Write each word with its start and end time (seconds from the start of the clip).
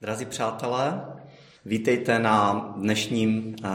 Drazí 0.00 0.24
přátelé, 0.24 1.02
vítejte 1.64 2.18
na 2.18 2.54
dnešním 2.76 3.56
eh, 3.64 3.68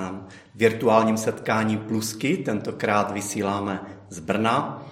virtuálním 0.55 1.18
setkání 1.18 1.78
Plusky. 1.78 2.38
Tentokrát 2.38 3.12
vysíláme 3.12 3.82
z 4.10 4.20
Brna 4.20 4.88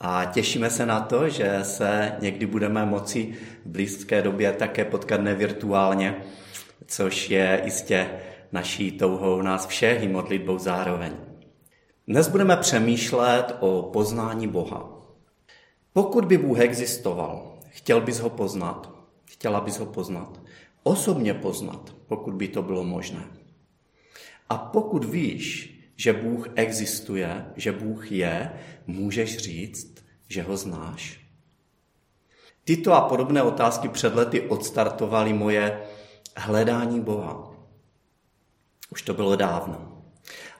a 0.00 0.24
těšíme 0.24 0.70
se 0.70 0.86
na 0.86 1.00
to, 1.00 1.28
že 1.28 1.58
se 1.62 2.12
někdy 2.20 2.46
budeme 2.46 2.86
moci 2.86 3.34
v 3.64 3.68
blízké 3.68 4.22
době 4.22 4.52
také 4.52 4.84
potkat 4.84 5.20
nevirtuálně, 5.20 6.16
což 6.86 7.30
je 7.30 7.60
jistě 7.64 8.10
naší 8.52 8.92
touhou 8.92 9.42
nás 9.42 9.66
všech 9.66 10.02
i 10.02 10.08
modlitbou 10.08 10.58
zároveň. 10.58 11.12
Dnes 12.08 12.28
budeme 12.28 12.56
přemýšlet 12.56 13.56
o 13.60 13.82
poznání 13.92 14.48
Boha. 14.48 14.88
Pokud 15.92 16.24
by 16.24 16.38
Bůh 16.38 16.60
existoval, 16.60 17.58
chtěl 17.68 18.00
bys 18.00 18.20
ho 18.20 18.30
poznat, 18.30 18.92
chtěla 19.24 19.60
bys 19.60 19.78
ho 19.78 19.86
poznat, 19.86 20.40
osobně 20.82 21.34
poznat, 21.34 21.94
pokud 22.06 22.34
by 22.34 22.48
to 22.48 22.62
bylo 22.62 22.84
možné. 22.84 23.24
A 24.48 24.58
pokud 24.58 25.04
víš, 25.04 25.76
že 25.96 26.12
Bůh 26.12 26.48
existuje, 26.54 27.46
že 27.56 27.72
Bůh 27.72 28.12
je, 28.12 28.52
můžeš 28.86 29.38
říct, 29.38 30.04
že 30.28 30.42
ho 30.42 30.56
znáš? 30.56 31.20
Tyto 32.64 32.92
a 32.92 33.00
podobné 33.00 33.42
otázky 33.42 33.88
před 33.88 34.14
lety 34.14 34.40
odstartovaly 34.40 35.32
moje 35.32 35.80
hledání 36.36 37.00
Boha. 37.00 37.50
Už 38.90 39.02
to 39.02 39.14
bylo 39.14 39.36
dávno. 39.36 40.02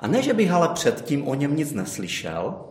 A 0.00 0.06
ne, 0.06 0.22
že 0.22 0.34
bych 0.34 0.50
ale 0.50 0.68
předtím 0.68 1.28
o 1.28 1.34
něm 1.34 1.56
nic 1.56 1.72
neslyšel, 1.72 2.64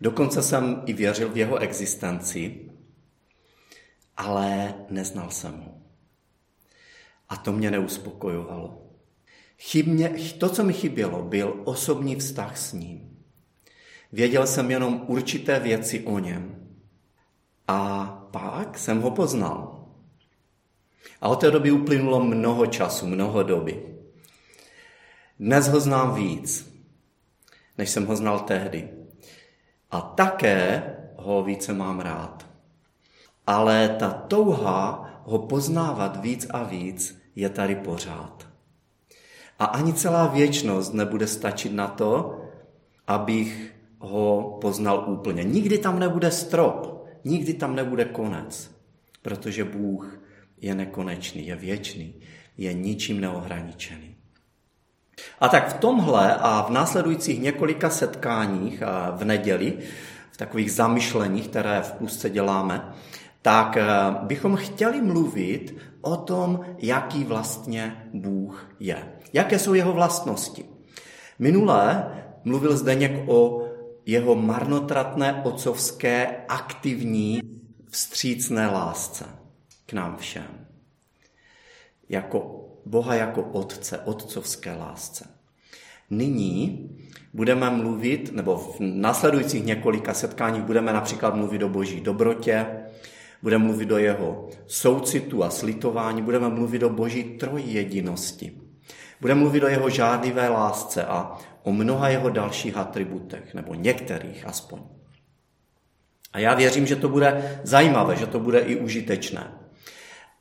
dokonce 0.00 0.42
jsem 0.42 0.82
i 0.86 0.92
věřil 0.92 1.28
v 1.28 1.36
jeho 1.36 1.58
existenci, 1.58 2.70
ale 4.16 4.74
neznal 4.90 5.30
jsem 5.30 5.60
ho. 5.60 5.83
A 7.28 7.36
to 7.36 7.52
mě 7.52 7.70
neuspokojovalo. 7.70 8.82
Chybně, 9.58 10.08
to, 10.38 10.48
co 10.48 10.64
mi 10.64 10.72
chybělo, 10.72 11.22
byl 11.22 11.60
osobní 11.64 12.16
vztah 12.16 12.58
s 12.58 12.72
ním. 12.72 13.16
Věděl 14.12 14.46
jsem 14.46 14.70
jenom 14.70 15.04
určité 15.06 15.60
věci 15.60 16.00
o 16.00 16.18
něm. 16.18 16.68
A 17.68 18.06
pak 18.30 18.78
jsem 18.78 19.00
ho 19.00 19.10
poznal. 19.10 19.86
A 21.20 21.28
od 21.28 21.40
té 21.40 21.50
doby 21.50 21.70
uplynulo 21.70 22.20
mnoho 22.24 22.66
času, 22.66 23.06
mnoho 23.06 23.42
doby. 23.42 23.96
Dnes 25.40 25.68
ho 25.68 25.80
znám 25.80 26.14
víc, 26.14 26.74
než 27.78 27.90
jsem 27.90 28.06
ho 28.06 28.16
znal 28.16 28.40
tehdy. 28.40 28.88
A 29.90 30.00
také 30.00 30.82
ho 31.16 31.42
více 31.42 31.72
mám 31.72 32.00
rád. 32.00 32.46
Ale 33.46 33.88
ta 33.88 34.10
touha 34.10 35.03
ho 35.24 35.38
poznávat 35.38 36.22
víc 36.22 36.46
a 36.50 36.62
víc 36.62 37.22
je 37.36 37.48
tady 37.48 37.74
pořád. 37.74 38.46
A 39.58 39.64
ani 39.64 39.92
celá 39.92 40.26
věčnost 40.26 40.94
nebude 40.94 41.26
stačit 41.26 41.72
na 41.72 41.88
to, 41.88 42.40
abych 43.06 43.74
ho 43.98 44.58
poznal 44.60 45.04
úplně. 45.08 45.44
Nikdy 45.44 45.78
tam 45.78 45.98
nebude 45.98 46.30
strop, 46.30 47.06
nikdy 47.24 47.54
tam 47.54 47.74
nebude 47.74 48.04
konec, 48.04 48.70
protože 49.22 49.64
Bůh 49.64 50.20
je 50.60 50.74
nekonečný, 50.74 51.46
je 51.46 51.56
věčný, 51.56 52.14
je 52.58 52.72
ničím 52.72 53.20
neohraničený. 53.20 54.14
A 55.40 55.48
tak 55.48 55.76
v 55.76 55.78
tomhle 55.78 56.36
a 56.36 56.62
v 56.62 56.70
následujících 56.70 57.40
několika 57.40 57.90
setkáních 57.90 58.82
v 59.16 59.24
neděli, 59.24 59.78
v 60.32 60.36
takových 60.36 60.72
zamyšleních, 60.72 61.48
které 61.48 61.82
v 61.82 61.92
plusce 61.92 62.30
děláme, 62.30 62.92
tak 63.44 63.76
eh, 63.76 63.86
bychom 64.22 64.56
chtěli 64.56 65.02
mluvit 65.02 65.76
o 66.00 66.16
tom, 66.16 66.60
jaký 66.78 67.24
vlastně 67.24 68.08
Bůh 68.12 68.70
je. 68.80 69.12
Jaké 69.32 69.58
jsou 69.58 69.74
jeho 69.74 69.92
vlastnosti. 69.92 70.64
Minulé 71.38 72.12
mluvil 72.44 72.76
Zdeněk 72.76 73.28
o 73.28 73.68
jeho 74.06 74.34
marnotratné 74.34 75.42
otcovské 75.44 76.36
aktivní 76.48 77.40
vstřícné 77.90 78.66
lásce 78.66 79.24
k 79.86 79.92
nám 79.92 80.16
všem. 80.16 80.66
Jako 82.08 82.68
Boha 82.86 83.14
jako 83.14 83.42
otce, 83.42 83.98
otcovské 83.98 84.74
lásce. 84.74 85.28
Nyní 86.10 86.90
budeme 87.34 87.70
mluvit, 87.70 88.32
nebo 88.32 88.56
v 88.56 88.76
následujících 88.80 89.64
několika 89.64 90.14
setkáních 90.14 90.62
budeme 90.62 90.92
například 90.92 91.34
mluvit 91.34 91.62
o 91.62 91.68
boží 91.68 92.00
dobrotě, 92.00 92.83
budeme 93.44 93.64
mluvit 93.64 93.92
o 93.92 93.98
jeho 93.98 94.48
soucitu 94.66 95.44
a 95.44 95.50
slitování, 95.50 96.22
budeme 96.22 96.48
mluvit 96.48 96.82
o 96.82 96.88
boží 96.88 97.24
trojjedinosti. 97.24 98.52
Budeme 99.20 99.40
mluvit 99.40 99.62
o 99.62 99.68
jeho 99.68 99.90
žádlivé 99.90 100.48
lásce 100.48 101.04
a 101.04 101.38
o 101.62 101.72
mnoha 101.72 102.08
jeho 102.08 102.30
dalších 102.30 102.76
atributech, 102.76 103.54
nebo 103.54 103.74
některých 103.74 104.46
aspoň. 104.46 104.80
A 106.32 106.38
já 106.38 106.54
věřím, 106.54 106.86
že 106.86 106.96
to 106.96 107.08
bude 107.08 107.60
zajímavé, 107.64 108.16
že 108.16 108.26
to 108.26 108.40
bude 108.40 108.58
i 108.58 108.76
užitečné. 108.76 109.52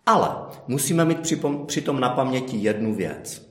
Ale 0.06 0.36
musíme 0.68 1.06
mít 1.06 1.20
přitom 1.66 2.00
na 2.00 2.10
paměti 2.10 2.58
jednu 2.58 2.96
věc. 2.96 3.48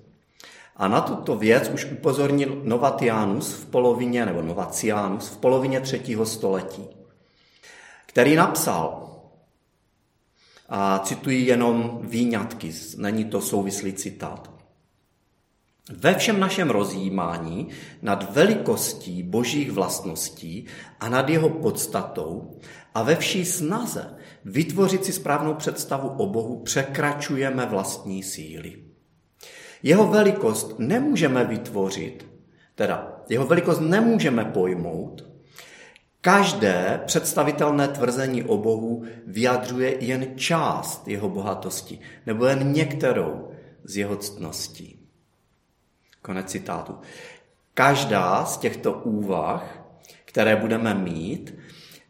A 0.76 0.88
na 0.88 1.00
tuto 1.00 1.36
věc 1.36 1.68
už 1.68 1.84
upozornil 1.84 2.60
Novatianus 2.64 3.52
v 3.52 3.66
polovině, 3.66 4.26
nebo 4.26 4.42
Novacianus 4.42 5.28
v 5.28 5.36
polovině 5.36 5.80
třetího 5.80 6.26
století, 6.26 6.88
který 8.06 8.36
napsal, 8.36 9.11
a 10.68 10.98
cituji 10.98 11.46
jenom 11.46 12.00
výňatky, 12.02 12.72
není 12.96 13.24
to 13.24 13.40
souvislý 13.40 13.92
citát. 13.92 14.52
Ve 15.90 16.14
všem 16.14 16.40
našem 16.40 16.70
rozjímání 16.70 17.68
nad 18.02 18.34
velikostí 18.34 19.22
božích 19.22 19.72
vlastností 19.72 20.66
a 21.00 21.08
nad 21.08 21.28
jeho 21.28 21.48
podstatou 21.48 22.58
a 22.94 23.02
ve 23.02 23.16
vší 23.16 23.44
snaze 23.44 24.16
vytvořit 24.44 25.04
si 25.04 25.12
správnou 25.12 25.54
představu 25.54 26.08
o 26.08 26.26
Bohu 26.26 26.62
překračujeme 26.62 27.66
vlastní 27.66 28.22
síly. 28.22 28.82
Jeho 29.82 30.06
velikost 30.06 30.78
nemůžeme 30.78 31.44
vytvořit, 31.44 32.26
teda 32.74 33.22
jeho 33.28 33.46
velikost 33.46 33.80
nemůžeme 33.80 34.44
pojmout, 34.44 35.31
Každé 36.24 37.00
představitelné 37.06 37.88
tvrzení 37.88 38.42
o 38.42 38.56
Bohu 38.56 39.04
vyjadřuje 39.26 40.04
jen 40.04 40.26
část 40.36 41.08
jeho 41.08 41.28
bohatosti, 41.28 41.98
nebo 42.26 42.46
jen 42.46 42.72
některou 42.72 43.48
z 43.84 43.96
jeho 43.96 44.16
ctností. 44.16 44.98
Konec 46.22 46.50
citátu. 46.50 46.94
Každá 47.74 48.44
z 48.44 48.56
těchto 48.56 48.92
úvah, 48.92 49.86
které 50.24 50.56
budeme 50.56 50.94
mít 50.94 51.54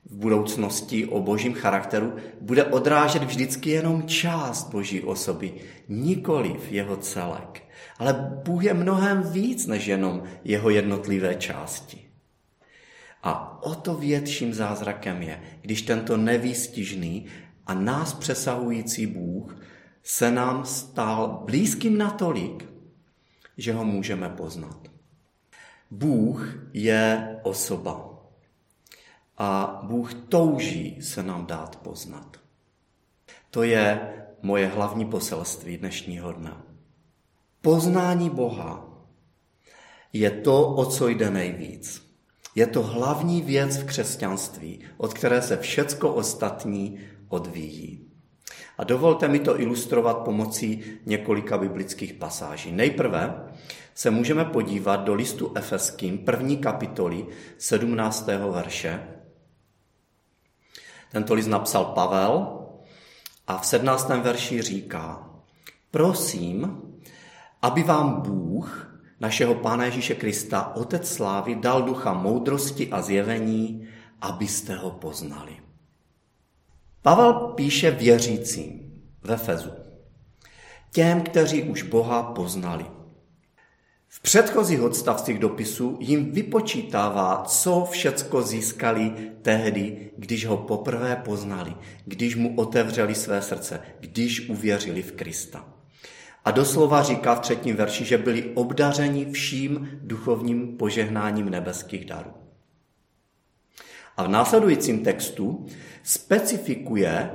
v 0.05 0.17
budoucnosti 0.17 1.07
o 1.07 1.21
božím 1.21 1.55
charakteru, 1.55 2.17
bude 2.41 2.65
odrážet 2.65 3.23
vždycky 3.25 3.71
jenom 3.71 4.03
část 4.03 4.71
boží 4.71 5.03
osoby, 5.03 5.55
nikoliv 5.89 6.73
jeho 6.73 6.97
celek. 6.97 7.63
Ale 7.99 8.13
Bůh 8.45 8.65
je 8.65 8.75
mnohem 8.75 9.23
víc 9.23 9.67
než 9.67 9.87
jenom 9.87 10.23
jeho 10.45 10.71
jednotlivé 10.71 11.35
části. 11.35 12.02
A 13.23 13.63
o 13.63 13.75
to 13.75 13.95
větším 13.95 14.55
zázrakem 14.55 15.23
je, 15.23 15.43
když 15.61 15.83
tento 15.83 16.17
nevýstižný 16.17 17.27
a 17.67 17.75
nás 17.75 18.15
přesahující 18.15 19.07
Bůh 19.07 19.57
se 20.03 20.31
nám 20.31 20.65
stal 20.65 21.43
blízkým 21.45 21.99
natolik, 21.99 22.69
že 23.57 23.73
ho 23.73 23.85
můžeme 23.85 24.29
poznat. 24.29 24.89
Bůh 25.91 26.69
je 26.73 27.37
osoba 27.43 28.09
a 29.39 29.81
Bůh 29.83 30.15
touží 30.15 31.03
se 31.03 31.23
nám 31.23 31.47
dát 31.47 31.77
poznat. 31.77 32.37
To 33.51 33.63
je 33.63 34.13
moje 34.43 34.67
hlavní 34.67 35.05
poselství 35.05 35.77
dnešního 35.77 36.33
dne. 36.33 36.57
Poznání 37.61 38.31
Boha 38.31 38.89
je 40.13 40.31
to, 40.31 40.69
o 40.69 40.87
co 40.87 41.09
jde 41.09 41.31
nejvíc. 41.31 42.12
Je 42.55 42.67
to 42.67 42.83
hlavní 42.83 43.43
věc 43.43 43.77
v 43.77 43.85
křesťanství, 43.85 44.81
od 44.97 45.15
které 45.15 45.43
se 45.43 45.57
všecko 45.57 46.15
ostatní 46.15 46.99
odvíjí. 47.29 48.09
A 48.79 48.85
dovolte 48.85 49.29
mi 49.29 49.39
to 49.39 49.61
ilustrovat 49.61 50.19
pomocí 50.19 50.85
několika 51.07 51.59
biblických 51.59 52.13
pasáží. 52.13 52.73
Nejprve 52.73 53.35
se 53.95 54.11
můžeme 54.11 54.45
podívat 54.45 54.97
do 54.97 55.15
listu 55.15 55.53
Efeským, 55.55 56.19
první 56.19 56.57
kapitoly 56.57 57.27
17. 57.59 58.27
verše. 58.51 59.09
Tento 61.13 61.35
list 61.35 61.47
napsal 61.47 61.85
Pavel 61.85 62.59
a 63.47 63.59
v 63.59 63.67
17. 63.67 64.09
verši 64.09 64.63
říká, 64.63 65.31
prosím, 65.91 66.83
aby 67.63 67.83
vám 67.83 68.21
Bůh, 68.21 68.92
našeho 69.23 69.55
Pána 69.55 69.85
Ježíše 69.85 70.15
Krista, 70.15 70.77
Otec 70.77 71.09
Slávy, 71.09 71.55
dal 71.55 71.83
ducha 71.83 72.13
moudrosti 72.13 72.91
a 72.91 73.03
zjevení, 73.03 73.89
abyste 74.21 74.75
ho 74.75 74.91
poznali. 74.91 75.57
Pavel 77.03 77.33
píše 77.33 77.91
věřícím 77.91 79.03
ve 79.23 79.37
Fezu. 79.37 79.71
těm, 80.91 81.21
kteří 81.21 81.63
už 81.63 81.83
Boha 81.83 82.23
poznali. 82.23 82.87
V 84.09 84.21
předchozích 84.21 84.83
odstavcích 84.83 85.39
dopisu 85.39 85.97
jim 86.01 86.33
vypočítává, 86.33 87.45
co 87.47 87.89
všecko 87.91 88.43
získali 88.43 89.33
tehdy, 89.43 90.11
když 90.17 90.47
ho 90.47 90.57
poprvé 90.57 91.17
poznali, 91.17 91.75
když 92.05 92.37
mu 92.37 92.57
otevřeli 92.57 93.15
své 93.15 93.43
srdce, 93.43 93.81
když 94.01 94.49
uvěřili 94.49 95.03
v 95.03 95.13
Krista. 95.13 95.82
A 96.45 96.51
doslova 96.51 97.03
říká 97.03 97.35
v 97.35 97.41
třetím 97.41 97.77
verši, 97.77 98.05
že 98.05 98.19
byli 98.19 98.51
obdařeni 98.55 99.33
vším 99.33 99.89
duchovním 100.03 100.77
požehnáním 100.77 101.51
nebeských 101.51 102.05
darů. 102.05 102.31
A 104.17 104.23
v 104.23 104.29
následujícím 104.29 105.05
textu 105.05 105.67
specifikuje, 106.03 107.31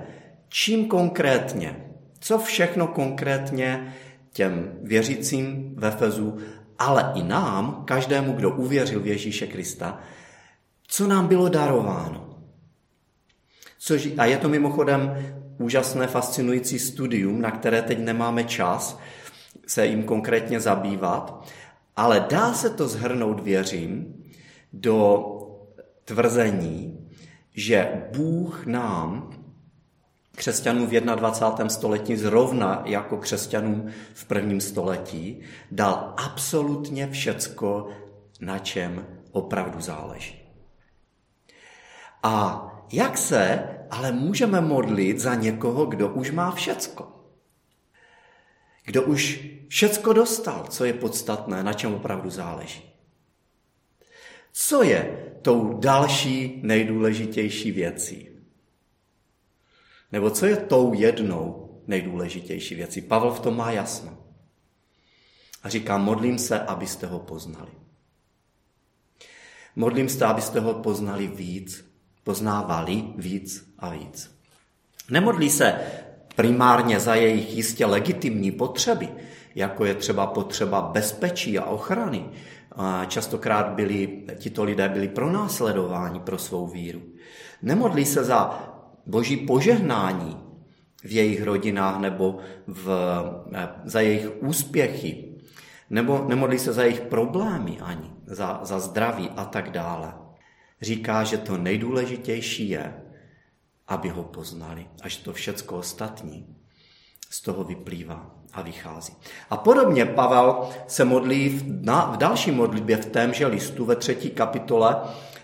čím 0.50 0.88
konkrétně, 0.88 1.86
co 2.19 2.39
všechno 2.39 2.88
konkrétně 2.88 3.95
těm 4.31 4.71
věřícím 4.83 5.74
ve 5.75 5.92
Fezu, 5.92 6.38
ale 6.80 7.12
i 7.15 7.24
nám, 7.24 7.83
každému, 7.86 8.33
kdo 8.33 8.51
uvěřil 8.51 9.00
v 9.00 9.07
Ježíše 9.07 9.48
Krista, 9.48 10.00
co 10.88 11.07
nám 11.07 11.27
bylo 11.27 11.50
darováno. 11.50 12.27
Což, 13.80 14.10
a 14.18 14.25
je 14.25 14.38
to 14.38 14.50
mimochodem 14.50 15.18
úžasné, 15.57 16.07
fascinující 16.07 16.80
studium, 16.80 17.42
na 17.42 17.51
které 17.51 17.81
teď 17.81 18.00
nemáme 18.00 18.44
čas 18.44 19.00
se 19.68 19.86
jim 19.86 20.04
konkrétně 20.04 20.59
zabývat, 20.59 21.48
ale 21.95 22.25
dá 22.30 22.54
se 22.54 22.69
to 22.69 22.88
zhrnout, 22.88 23.39
věřím, 23.39 24.24
do 24.74 25.25
tvrzení, 26.06 27.09
že 27.54 28.04
Bůh 28.18 28.65
nám, 28.65 29.30
křesťanům 30.36 30.88
v 30.88 30.92
21. 30.92 31.69
století, 31.69 32.15
zrovna 32.15 32.81
jako 32.86 33.18
křesťanům 33.18 33.89
v 34.13 34.25
prvním 34.25 34.62
století, 34.62 35.42
dal 35.71 36.13
absolutně 36.18 37.07
všecko, 37.07 37.89
na 38.42 38.60
čem 38.60 39.06
opravdu 39.31 39.81
záleží. 39.81 40.42
A 42.24 42.63
jak 42.92 43.18
se 43.18 43.63
ale 43.92 44.12
můžeme 44.12 44.62
modlit 44.62 45.19
za 45.19 45.36
někoho, 45.36 45.86
kdo 45.86 46.10
už 46.10 46.31
má 46.31 46.51
všecko? 46.51 47.18
Kdo 48.86 49.04
už 49.04 49.48
všecko 49.68 50.13
dostal, 50.13 50.66
co 50.69 50.86
je 50.86 50.94
podstatné, 50.94 51.63
na 51.63 51.74
čem 51.74 51.94
opravdu 51.94 52.30
záleží? 52.30 52.94
Co 54.54 54.84
je 54.84 55.34
tou 55.42 55.80
další 55.80 56.60
nejdůležitější 56.63 57.72
věcí? 57.72 58.30
Nebo 60.12 60.30
co 60.30 60.45
je 60.45 60.57
tou 60.57 60.94
jednou 60.94 61.69
nejdůležitější 61.88 62.75
věcí? 62.75 63.01
Pavel 63.01 63.31
v 63.31 63.39
tom 63.39 63.57
má 63.57 63.72
jasno. 63.72 64.18
A 65.63 65.69
říká, 65.69 65.98
modlím 65.98 66.39
se, 66.39 66.60
abyste 66.60 67.07
ho 67.07 67.19
poznali. 67.19 67.72
Modlím 69.75 70.10
se, 70.10 70.25
abyste 70.25 70.60
ho 70.60 70.74
poznali 70.74 71.28
víc, 71.28 71.86
poznávali 72.27 73.03
víc 73.15 73.71
a 73.79 73.89
víc. 73.89 74.31
Nemodlí 75.09 75.50
se 75.50 75.79
primárně 76.35 77.00
za 77.00 77.15
jejich 77.15 77.56
jistě 77.56 77.85
legitimní 77.85 78.51
potřeby, 78.51 79.09
jako 79.56 79.85
je 79.85 79.94
třeba 79.94 80.27
potřeba 80.27 80.81
bezpečí 80.81 81.59
a 81.59 81.65
ochrany. 81.65 82.25
Častokrát 83.07 83.68
byli, 83.79 84.27
tito 84.35 84.63
lidé 84.63 84.89
byli 84.89 85.07
pronásledováni 85.07 86.19
pro 86.19 86.38
svou 86.38 86.68
víru. 86.68 87.01
Nemodlí 87.62 88.06
se 88.06 88.24
za 88.24 88.59
boží 89.06 89.38
požehnání 89.38 90.38
v 91.03 91.12
jejich 91.12 91.44
rodinách 91.44 92.00
nebo 92.00 92.38
v, 92.68 92.85
za 93.85 94.01
jejich 94.01 94.44
úspěchy. 94.44 95.39
Nebo 95.89 96.25
nemodlí 96.27 96.59
se 96.59 96.74
za 96.74 96.83
jejich 96.83 97.01
problémy 97.01 97.79
ani, 97.79 98.12
za, 98.25 98.59
za 98.63 98.79
zdraví 98.79 99.29
a 99.38 99.45
tak 99.45 99.71
dále 99.71 100.26
říká, 100.81 101.24
že 101.24 101.38
to 101.38 101.57
nejdůležitější 101.57 102.69
je, 102.69 102.94
aby 103.88 104.09
ho 104.09 104.24
poznali, 104.24 104.88
až 105.01 105.18
to 105.18 105.33
všecko 105.33 105.77
ostatní 105.77 106.56
z 107.29 107.41
toho 107.41 107.63
vyplývá 107.63 108.31
a 108.53 108.62
vychází. 108.62 109.13
A 109.50 109.57
podobně 109.57 110.06
Pavel 110.06 110.69
se 110.88 111.06
modlí 111.06 111.50
v, 111.50 111.85
na, 111.85 112.12
v 112.12 112.18
další 112.18 112.51
modlitbě 112.51 112.97
v 112.97 113.06
témže 113.06 113.47
listu 113.47 113.85
ve 113.85 113.95
třetí 113.95 114.29
kapitole 114.29 114.95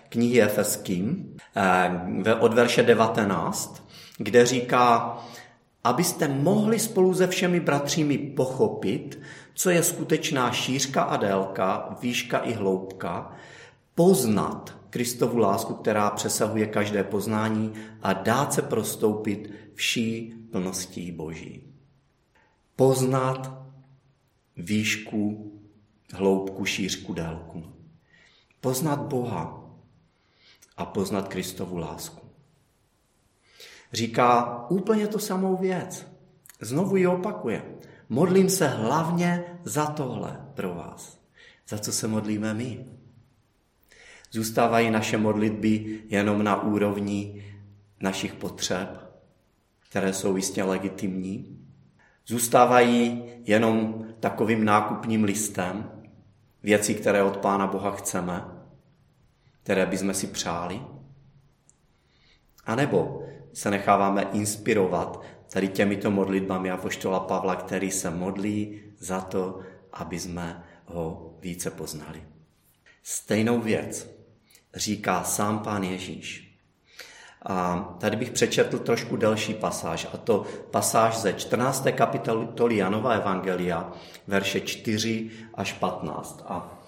knihy 0.10 0.42
Efeským 0.42 1.36
eh, 2.26 2.36
od 2.36 2.54
verše 2.54 2.84
19, 2.84 3.88
kde 4.18 4.46
říká, 4.46 5.18
abyste 5.84 6.28
mohli 6.28 6.80
spolu 6.80 7.14
se 7.14 7.28
všemi 7.28 7.60
bratřími 7.60 8.18
pochopit, 8.18 9.20
co 9.54 9.70
je 9.70 9.84
skutečná 9.84 10.52
šířka 10.52 11.04
a 11.04 11.18
délka, 11.18 11.98
výška 12.02 12.38
i 12.38 12.54
hloubka, 12.54 13.32
poznat 13.96 14.83
Kristovu 14.94 15.38
lásku, 15.38 15.74
která 15.74 16.10
přesahuje 16.10 16.66
každé 16.66 17.04
poznání 17.04 17.74
a 18.02 18.14
dát 18.14 18.54
se 18.54 18.62
prostoupit 18.62 19.54
vší 19.74 20.34
plností 20.52 21.12
Boží. 21.12 21.74
Poznat 22.76 23.64
výšku, 24.58 25.52
hloubku, 26.14 26.66
šířku, 26.66 27.14
délku. 27.14 27.64
Poznat 28.62 29.00
Boha 29.00 29.70
a 30.78 30.86
poznat 30.86 31.28
Kristovu 31.28 31.78
lásku. 31.78 32.28
Říká 33.94 34.60
úplně 34.70 35.08
to 35.08 35.20
samou 35.20 35.58
věc. 35.58 36.08
Znovu 36.62 36.96
ji 36.96 37.08
opakuje. 37.08 37.66
Modlím 38.10 38.50
se 38.50 38.68
hlavně 38.68 39.60
za 39.64 39.86
tohle 39.86 40.46
pro 40.54 40.74
vás. 40.74 41.20
Za 41.68 41.78
co 41.78 41.92
se 41.92 42.08
modlíme 42.08 42.54
my. 42.54 42.93
Zůstávají 44.34 44.92
naše 44.92 45.18
modlitby 45.18 46.02
jenom 46.10 46.44
na 46.44 46.64
úrovni 46.64 47.46
našich 48.02 48.34
potřeb, 48.34 48.90
které 49.90 50.14
jsou 50.14 50.36
jistě 50.36 50.64
legitimní. 50.64 51.60
Zůstávají 52.26 53.24
jenom 53.44 54.06
takovým 54.20 54.66
nákupním 54.66 55.24
listem 55.24 55.92
věcí, 56.64 56.96
které 56.96 57.24
od 57.24 57.38
Pána 57.38 57.68
Boha 57.68 57.92
chceme, 57.92 58.46
které 59.64 59.86
bychom 59.86 60.14
si 60.14 60.28
přáli. 60.28 60.82
A 62.66 62.76
nebo 62.76 63.24
se 63.54 63.72
necháváme 63.72 64.22
inspirovat 64.22 65.22
tady 65.54 65.68
těmito 65.68 66.12
modlitbami 66.12 66.72
Apoštola 66.72 67.20
Pavla, 67.20 67.56
který 67.56 67.92
se 67.92 68.10
modlí 68.10 68.82
za 68.98 69.22
to, 69.22 69.60
aby 69.92 70.20
jsme 70.20 70.64
ho 70.86 71.34
více 71.42 71.72
poznali. 71.72 72.24
Stejnou 73.04 73.62
věc 73.62 74.23
říká 74.76 75.24
sám 75.24 75.60
pán 75.60 75.84
Ježíš. 75.84 76.44
A 77.46 77.76
tady 78.00 78.18
bych 78.18 78.32
přečetl 78.32 78.80
trošku 78.80 79.16
delší 79.16 79.54
pasáž, 79.54 80.08
a 80.14 80.18
to 80.18 80.46
pasáž 80.72 81.18
ze 81.18 81.34
14. 81.34 81.88
kapitoly 81.92 82.78
Janova 82.78 83.14
Evangelia, 83.14 83.92
verše 84.28 84.62
4 84.62 85.32
až 85.54 85.74
15. 85.74 86.46
A 86.48 86.80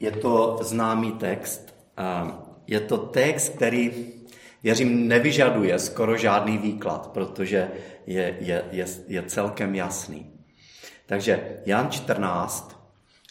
je 0.00 0.10
to 0.10 0.58
známý 0.62 1.12
text. 1.12 1.74
Je 2.66 2.80
to 2.80 2.98
text, 2.98 3.48
který, 3.48 4.12
věřím, 4.62 5.08
nevyžaduje 5.08 5.78
skoro 5.78 6.16
žádný 6.16 6.58
výklad, 6.58 7.06
protože 7.06 7.70
je, 8.06 8.36
je, 8.40 8.64
je, 8.70 8.86
je 9.06 9.22
celkem 9.22 9.74
jasný. 9.74 10.30
Takže 11.06 11.60
Jan 11.66 11.90
14, 11.90 12.76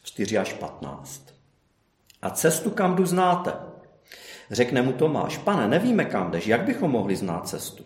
4 0.04 0.38
až 0.38 0.54
15. 0.54 1.34
A 2.22 2.30
cestu, 2.30 2.70
kam 2.70 2.96
jdu, 2.96 3.06
znáte. 3.06 3.71
Řekne 4.52 4.82
mu 4.82 4.92
Tomáš, 4.92 5.38
pane, 5.38 5.68
nevíme 5.68 6.06
kam 6.06 6.32
jdeš, 6.32 6.48
jak 6.48 6.62
bychom 6.62 6.92
mohli 6.92 7.16
znát 7.16 7.48
cestu? 7.48 7.84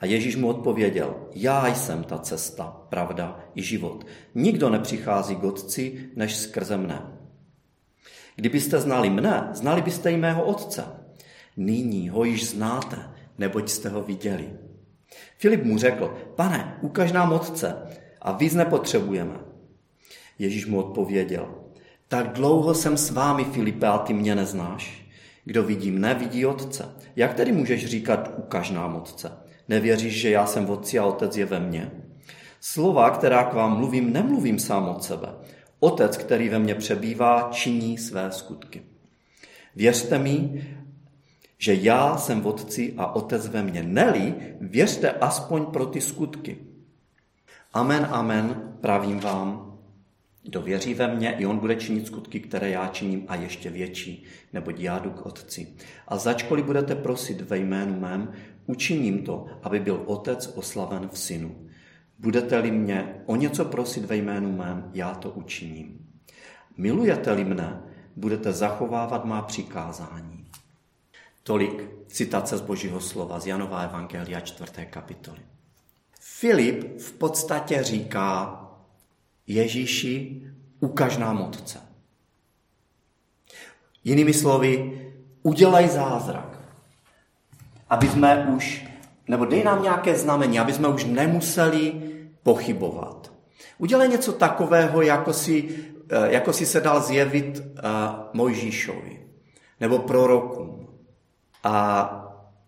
A 0.00 0.06
Ježíš 0.06 0.36
mu 0.36 0.48
odpověděl, 0.48 1.28
já 1.34 1.74
jsem 1.74 2.04
ta 2.04 2.18
cesta, 2.18 2.76
pravda 2.88 3.40
i 3.54 3.62
život. 3.62 4.06
Nikdo 4.34 4.70
nepřichází 4.70 5.36
k 5.36 5.44
otci, 5.44 6.10
než 6.16 6.36
skrze 6.36 6.76
mne. 6.76 7.02
Kdybyste 8.36 8.80
znali 8.80 9.10
mne, 9.10 9.48
znali 9.52 9.82
byste 9.82 10.12
i 10.12 10.16
mého 10.16 10.44
otce. 10.44 10.84
Nyní 11.56 12.08
ho 12.08 12.24
již 12.24 12.50
znáte, 12.50 13.10
neboť 13.38 13.68
jste 13.68 13.88
ho 13.88 14.02
viděli. 14.02 14.50
Filip 15.38 15.64
mu 15.64 15.78
řekl, 15.78 16.14
pane, 16.36 16.78
ukaž 16.80 17.12
nám 17.12 17.32
otce 17.32 17.76
a 18.22 18.32
víc 18.32 18.54
nepotřebujeme. 18.54 19.34
Ježíš 20.38 20.66
mu 20.66 20.78
odpověděl, 20.78 21.54
tak 22.08 22.32
dlouho 22.32 22.74
jsem 22.74 22.96
s 22.96 23.10
vámi, 23.10 23.44
Filipe, 23.44 23.86
a 23.86 23.98
ty 23.98 24.12
mě 24.12 24.34
neznáš. 24.34 25.01
Kdo 25.44 25.62
vidí 25.62 25.90
mne, 25.90 26.14
vidí 26.14 26.46
Otce. 26.46 26.88
Jak 27.16 27.34
tedy 27.34 27.52
můžeš 27.52 27.86
říkat, 27.86 28.30
ukaž 28.36 28.70
nám 28.70 28.96
Otce? 28.96 29.32
Nevěříš, 29.68 30.20
že 30.20 30.30
já 30.30 30.46
jsem 30.46 30.66
v 30.66 30.70
Otci 30.70 30.98
a 30.98 31.04
Otec 31.04 31.36
je 31.36 31.44
ve 31.44 31.60
mně? 31.60 31.90
Slova, 32.60 33.10
která 33.10 33.44
k 33.44 33.54
vám 33.54 33.76
mluvím, 33.76 34.12
nemluvím 34.12 34.58
sám 34.58 34.88
od 34.88 35.04
sebe. 35.04 35.28
Otec, 35.80 36.16
který 36.16 36.48
ve 36.48 36.58
mně 36.58 36.74
přebývá, 36.74 37.48
činí 37.52 37.98
své 37.98 38.32
skutky. 38.32 38.82
Věřte 39.76 40.18
mi, 40.18 40.66
že 41.58 41.74
já 41.74 42.16
jsem 42.16 42.40
v 42.40 42.46
Otci 42.46 42.94
a 42.96 43.14
Otec 43.14 43.48
ve 43.48 43.62
mně. 43.62 43.82
Neli, 43.82 44.34
věřte 44.60 45.10
aspoň 45.10 45.66
pro 45.66 45.86
ty 45.86 46.00
skutky. 46.00 46.58
Amen, 47.72 48.08
amen, 48.10 48.76
pravím 48.80 49.20
vám, 49.20 49.71
kdo 50.42 50.62
věří 50.62 50.94
ve 50.94 51.14
mně, 51.14 51.32
i 51.32 51.46
on 51.46 51.58
bude 51.58 51.76
činit 51.76 52.06
skutky, 52.06 52.40
které 52.40 52.70
já 52.70 52.88
činím 52.88 53.24
a 53.28 53.36
ještě 53.36 53.70
větší, 53.70 54.24
neboť 54.52 54.80
já 54.80 54.98
jdu 54.98 55.10
k 55.10 55.26
Otci. 55.26 55.76
A 56.08 56.18
začkoliv 56.18 56.64
budete 56.64 56.94
prosit 56.94 57.40
ve 57.40 57.58
jménu 57.58 58.00
mém, 58.00 58.32
učiním 58.66 59.24
to, 59.24 59.46
aby 59.62 59.80
byl 59.80 60.02
Otec 60.06 60.52
oslaven 60.54 61.08
v 61.08 61.18
Synu. 61.18 61.68
Budete-li 62.18 62.70
mě 62.70 63.22
o 63.26 63.36
něco 63.36 63.64
prosit 63.64 64.04
ve 64.04 64.16
jménu 64.16 64.52
mém, 64.52 64.90
já 64.94 65.14
to 65.14 65.30
učiním. 65.30 66.06
Milujete-li 66.76 67.44
mne, 67.44 67.82
budete 68.16 68.52
zachovávat 68.52 69.24
má 69.24 69.42
přikázání. 69.42 70.46
Tolik 71.42 71.90
citace 72.06 72.58
z 72.58 72.60
Božího 72.60 73.00
slova 73.00 73.40
z 73.40 73.46
Janova 73.46 73.82
Evangelia 73.82 74.40
4. 74.40 74.86
kapitoly. 74.90 75.40
Filip 76.20 76.98
v 77.00 77.12
podstatě 77.12 77.82
říká 77.82 78.61
Ježíši, 79.46 80.42
ukaž 80.80 81.16
nám 81.16 81.40
Otce. 81.40 81.78
Jinými 84.04 84.34
slovy, 84.34 85.00
udělej 85.42 85.88
zázrak, 85.88 86.58
aby 87.90 88.08
jsme 88.08 88.46
už, 88.56 88.86
nebo 89.28 89.44
dej 89.44 89.64
nám 89.64 89.82
nějaké 89.82 90.18
znamení, 90.18 90.58
aby 90.58 90.72
jsme 90.72 90.88
už 90.88 91.04
nemuseli 91.04 91.92
pochybovat. 92.42 93.32
Udělej 93.78 94.08
něco 94.08 94.32
takového, 94.32 95.02
jako 95.02 95.32
si, 95.32 95.68
eh, 96.10 96.32
jako 96.32 96.52
si 96.52 96.66
se 96.66 96.80
dal 96.80 97.00
zjevit 97.02 97.60
uh, 97.60 97.82
Mojžíšovi 98.32 99.26
nebo 99.80 99.98
prorokům. 99.98 100.88
A 101.64 101.74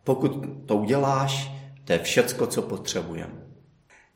pokud 0.04 0.46
to 0.66 0.76
uděláš, 0.76 1.50
to 1.84 1.92
je 1.92 1.98
všecko, 1.98 2.46
co 2.46 2.62
potřebujeme. 2.62 3.46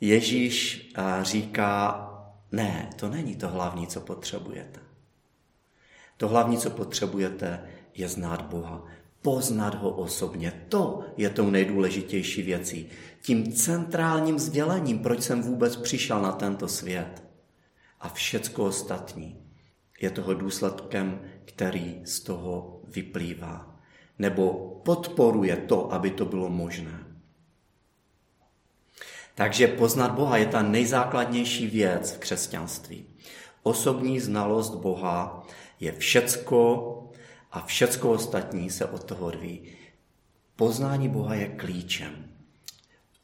Ježíš 0.00 0.88
uh, 0.98 1.22
říká, 1.22 2.07
ne, 2.52 2.90
to 2.96 3.08
není 3.08 3.36
to 3.36 3.48
hlavní, 3.48 3.86
co 3.86 4.00
potřebujete. 4.00 4.80
To 6.16 6.28
hlavní, 6.28 6.58
co 6.58 6.70
potřebujete, 6.70 7.62
je 7.94 8.08
znát 8.08 8.42
Boha. 8.42 8.84
Poznat 9.22 9.74
ho 9.74 9.90
osobně. 9.90 10.52
To 10.68 11.04
je 11.16 11.30
tou 11.30 11.50
nejdůležitější 11.50 12.42
věcí. 12.42 12.88
Tím 13.22 13.52
centrálním 13.52 14.38
sdělením, 14.38 14.98
proč 14.98 15.22
jsem 15.22 15.42
vůbec 15.42 15.76
přišel 15.76 16.22
na 16.22 16.32
tento 16.32 16.68
svět. 16.68 17.22
A 18.00 18.08
všecko 18.08 18.64
ostatní 18.64 19.36
je 20.00 20.10
toho 20.10 20.34
důsledkem, 20.34 21.20
který 21.44 22.00
z 22.04 22.20
toho 22.20 22.80
vyplývá. 22.84 23.80
Nebo 24.18 24.50
podporuje 24.84 25.56
to, 25.56 25.92
aby 25.92 26.10
to 26.10 26.24
bylo 26.24 26.48
možné. 26.48 27.07
Takže 29.38 29.68
poznat 29.68 30.10
Boha 30.18 30.36
je 30.36 30.46
ta 30.46 30.62
nejzákladnější 30.62 31.66
věc 31.66 32.12
v 32.12 32.18
křesťanství. 32.18 33.06
Osobní 33.62 34.20
znalost 34.20 34.74
Boha 34.74 35.46
je 35.80 35.92
všecko 35.92 36.94
a 37.52 37.60
všecko 37.60 38.10
ostatní 38.10 38.70
se 38.70 38.84
od 38.84 39.04
toho 39.04 39.26
odvíjí. 39.26 39.62
Poznání 40.56 41.08
Boha 41.08 41.34
je 41.34 41.46
klíčem. 41.48 42.24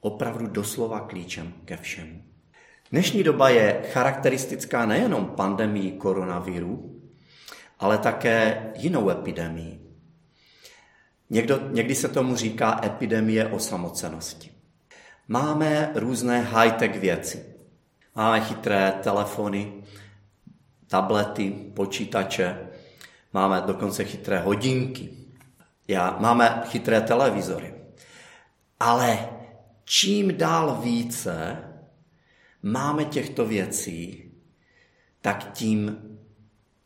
Opravdu 0.00 0.46
doslova 0.46 1.00
klíčem 1.00 1.52
ke 1.64 1.76
všemu. 1.76 2.22
Dnešní 2.90 3.22
doba 3.22 3.48
je 3.48 3.82
charakteristická 3.92 4.86
nejenom 4.86 5.26
pandemii 5.26 5.92
koronaviru, 5.92 7.00
ale 7.78 7.98
také 7.98 8.72
jinou 8.76 9.10
epidemii. 9.10 9.80
Někdo, 11.30 11.60
někdy 11.70 11.94
se 11.94 12.08
tomu 12.08 12.36
říká 12.36 12.80
epidemie 12.84 13.46
osamocenosti. 13.46 14.53
Máme 15.28 15.90
různé 15.94 16.40
high-tech 16.40 17.00
věci. 17.00 17.44
Máme 18.14 18.40
chytré 18.40 18.92
telefony, 19.02 19.72
tablety, 20.86 21.50
počítače, 21.76 22.68
máme 23.32 23.60
dokonce 23.66 24.04
chytré 24.04 24.38
hodinky, 24.38 25.10
já, 25.88 26.16
máme 26.20 26.62
chytré 26.66 27.00
televizory. 27.00 27.74
Ale 28.80 29.28
čím 29.84 30.36
dál 30.36 30.80
více 30.82 31.56
máme 32.62 33.04
těchto 33.04 33.46
věcí, 33.46 34.32
tak 35.20 35.52
tím 35.52 35.98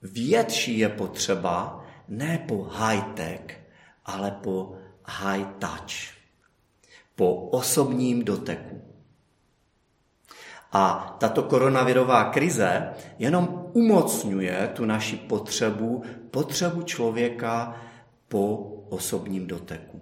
větší 0.02 0.78
je 0.78 0.88
potřeba 0.88 1.84
ne 2.08 2.44
po 2.48 2.62
high-tech, 2.64 3.60
ale 4.04 4.30
po 4.30 4.76
high-touch 5.04 6.17
po 7.18 7.34
osobním 7.34 8.24
doteku. 8.24 8.80
A 10.72 11.16
tato 11.18 11.42
koronavirová 11.42 12.24
krize 12.24 12.94
jenom 13.18 13.64
umocňuje 13.72 14.70
tu 14.74 14.84
naši 14.84 15.16
potřebu, 15.16 16.02
potřebu 16.30 16.82
člověka 16.82 17.76
po 18.28 18.56
osobním 18.88 19.46
doteku. 19.46 20.00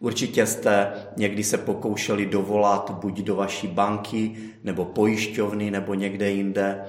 Určitě 0.00 0.46
jste 0.46 0.92
někdy 1.16 1.44
se 1.44 1.58
pokoušeli 1.58 2.26
dovolat 2.26 2.90
buď 2.90 3.18
do 3.18 3.36
vaší 3.36 3.68
banky, 3.68 4.36
nebo 4.64 4.84
pojišťovny, 4.84 5.70
nebo 5.70 5.94
někde 5.94 6.30
jinde. 6.30 6.84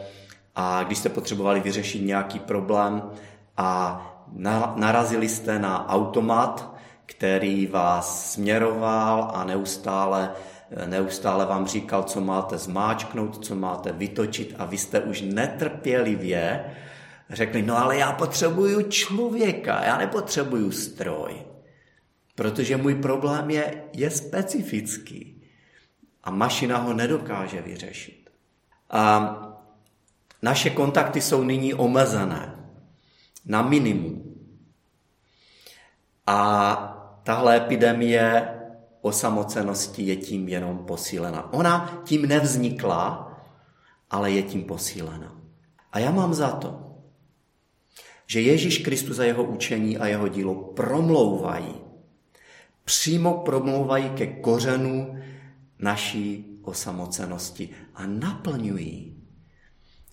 A 0.56 0.84
když 0.84 0.98
jste 0.98 1.10
potřebovali 1.10 1.60
vyřešit 1.60 2.00
nějaký 2.00 2.40
problém 2.40 3.12
a 3.58 4.02
narazili 4.76 5.30
jste 5.30 5.60
na 5.60 5.90
automat, 5.90 6.75
který 7.06 7.68
vás 7.68 8.34
směroval 8.34 9.32
a 9.34 9.44
neustále, 9.44 10.32
neustále 10.86 11.46
vám 11.46 11.68
říkal, 11.68 12.04
co 12.04 12.22
máte 12.22 12.58
zmáčknout, 12.58 13.46
co 13.46 13.56
máte 13.56 13.92
vytočit 13.92 14.56
a 14.58 14.66
vy 14.66 14.78
jste 14.78 15.02
už 15.02 15.22
netrpělivě 15.22 16.66
řekli, 17.30 17.62
no 17.62 17.78
ale 17.78 17.98
já 17.98 18.12
potřebuju 18.12 18.90
člověka, 18.90 19.84
já 19.84 19.98
nepotřebuju 19.98 20.72
stroj, 20.72 21.34
protože 22.36 22.78
můj 22.78 22.96
problém 22.96 23.50
je, 23.50 23.84
je 23.94 24.12
specifický 24.12 25.42
a 26.24 26.32
mašina 26.32 26.78
ho 26.78 26.94
nedokáže 26.94 27.62
vyřešit. 27.62 28.30
A 28.90 29.36
naše 30.42 30.70
kontakty 30.70 31.22
jsou 31.22 31.44
nyní 31.44 31.74
omezené 31.74 32.56
na 33.46 33.62
minimum. 33.62 34.36
A 36.28 36.95
tahle 37.26 37.58
epidemie 37.58 38.48
osamocenosti 39.02 40.04
je 40.04 40.16
tím 40.16 40.50
jenom 40.50 40.78
posílena. 40.78 41.54
Ona 41.54 42.02
tím 42.06 42.28
nevznikla, 42.28 43.34
ale 44.10 44.32
je 44.32 44.44
tím 44.44 44.64
posílena. 44.64 45.42
A 45.92 46.00
já 46.00 46.12
mám 46.12 46.34
za 46.34 46.50
to, 46.50 47.02
že 48.28 48.42
Ježíš 48.42 48.78
Kristus 48.78 49.18
za 49.18 49.24
jeho 49.24 49.44
učení 49.44 49.98
a 49.98 50.08
jeho 50.08 50.28
dílo 50.28 50.56
promlouvají, 50.56 51.76
přímo 52.84 53.34
promlouvají 53.34 54.10
ke 54.10 54.28
kořenu 54.28 55.18
naší 55.80 56.46
osamocenosti 56.62 57.70
a 57.96 58.06
naplňují 58.06 59.18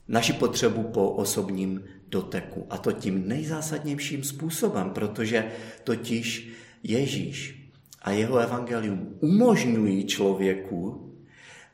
naši 0.08 0.32
potřebu 0.32 0.82
po 0.82 1.10
osobním 1.10 1.84
doteku. 2.08 2.66
A 2.70 2.78
to 2.78 2.92
tím 2.92 3.28
nejzásadnějším 3.28 4.24
způsobem, 4.24 4.90
protože 4.90 5.52
totiž 5.84 6.52
Ježíš 6.82 7.70
a 8.02 8.10
jeho 8.10 8.38
evangelium 8.38 9.16
umožňují 9.20 10.06
člověku 10.06 11.08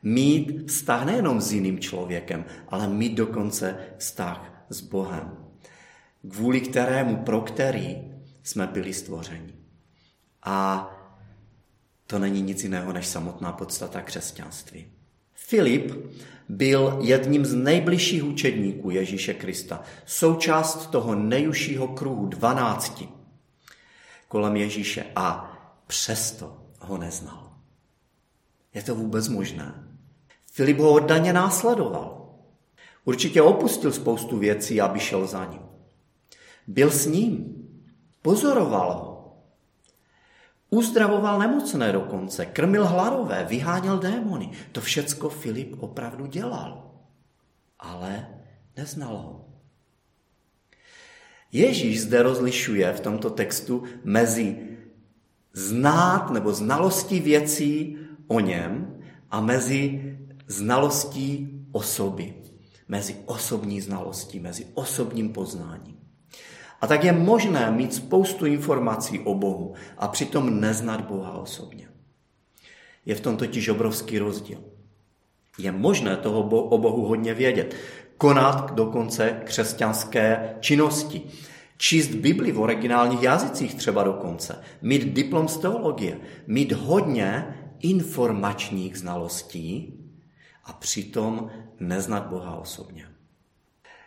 mít 0.03 0.71
vztah 0.71 1.05
nejenom 1.05 1.41
s 1.41 1.53
jiným 1.53 1.79
člověkem, 1.79 2.45
ale 2.67 2.87
mít 2.87 3.13
dokonce 3.13 3.77
vztah 3.97 4.65
s 4.69 4.81
Bohem, 4.81 5.31
kvůli 6.29 6.61
kterému, 6.61 7.15
pro 7.15 7.41
který 7.41 7.97
jsme 8.43 8.67
byli 8.67 8.93
stvořeni. 8.93 9.53
A 10.43 10.89
to 12.07 12.19
není 12.19 12.41
nic 12.41 12.63
jiného 12.63 12.93
než 12.93 13.07
samotná 13.07 13.51
podstata 13.51 14.01
křesťanství. 14.01 14.85
Filip 15.33 15.91
byl 16.49 16.99
jedním 17.01 17.45
z 17.45 17.55
nejbližších 17.55 18.23
učedníků 18.23 18.89
Ježíše 18.89 19.33
Krista, 19.33 19.81
součást 20.05 20.87
toho 20.87 21.15
nejužšího 21.15 21.87
kruhu 21.87 22.25
dvanácti 22.25 23.18
kolem 24.29 24.55
Ježíše 24.55 25.05
a 25.15 25.51
přesto 25.87 26.57
ho 26.79 26.97
neznal. 26.97 27.51
Je 28.73 28.83
to 28.83 28.95
vůbec 28.95 29.27
možné? 29.27 29.73
Filip 30.51 30.77
ho 30.77 30.91
oddaně 30.91 31.33
následoval. 31.33 32.35
Určitě 33.05 33.41
opustil 33.41 33.91
spoustu 33.91 34.37
věcí, 34.37 34.81
aby 34.81 34.99
šel 34.99 35.27
za 35.27 35.45
ním. 35.45 35.61
Byl 36.67 36.91
s 36.91 37.05
ním, 37.05 37.55
pozoroval 38.21 38.93
ho. 38.93 39.09
Uzdravoval 40.69 41.39
nemocné 41.39 41.91
dokonce, 41.91 42.45
krmil 42.45 42.87
hladové, 42.87 43.45
vyháněl 43.45 43.99
démony. 43.99 44.51
To 44.71 44.81
všecko 44.81 45.29
Filip 45.29 45.83
opravdu 45.83 46.25
dělal. 46.25 46.91
Ale 47.79 48.27
neznal 48.77 49.17
ho. 49.17 49.48
Ježíš 51.51 52.01
zde 52.01 52.23
rozlišuje 52.23 52.93
v 52.93 52.99
tomto 52.99 53.29
textu 53.29 53.83
mezi 54.03 54.57
znát 55.53 56.31
nebo 56.31 56.53
znalostí 56.53 57.19
věcí 57.19 57.97
o 58.27 58.39
něm 58.39 59.01
a 59.31 59.41
mezi 59.41 60.15
znalostí 60.47 61.59
osoby, 61.71 62.33
mezi 62.87 63.15
osobní 63.25 63.81
znalostí, 63.81 64.39
mezi 64.39 64.65
osobním 64.73 65.29
poznáním. 65.29 65.99
A 66.81 66.87
tak 66.87 67.03
je 67.03 67.11
možné 67.11 67.71
mít 67.71 67.93
spoustu 67.93 68.45
informací 68.45 69.19
o 69.19 69.35
Bohu 69.35 69.73
a 69.97 70.07
přitom 70.07 70.59
neznat 70.59 71.01
Boha 71.01 71.31
osobně. 71.31 71.89
Je 73.05 73.15
v 73.15 73.21
tom 73.21 73.37
totiž 73.37 73.69
obrovský 73.69 74.19
rozdíl. 74.19 74.63
Je 75.57 75.71
možné 75.71 76.17
toho 76.17 76.39
o 76.49 76.77
Bohu 76.77 77.05
hodně 77.05 77.33
vědět, 77.33 77.75
konat 78.19 78.71
dokonce 78.75 79.41
křesťanské 79.43 80.55
činnosti, 80.59 81.21
číst 81.77 82.07
Bibli 82.07 82.51
v 82.51 82.59
originálních 82.59 83.23
jazycích 83.23 83.75
třeba 83.75 84.03
dokonce, 84.03 84.61
mít 84.81 85.13
diplom 85.13 85.47
z 85.47 85.57
teologie, 85.57 86.19
mít 86.47 86.71
hodně 86.71 87.55
informačních 87.79 88.97
znalostí 88.97 89.93
a 90.65 90.73
přitom 90.73 91.49
neznat 91.79 92.27
Boha 92.27 92.55
osobně. 92.55 93.07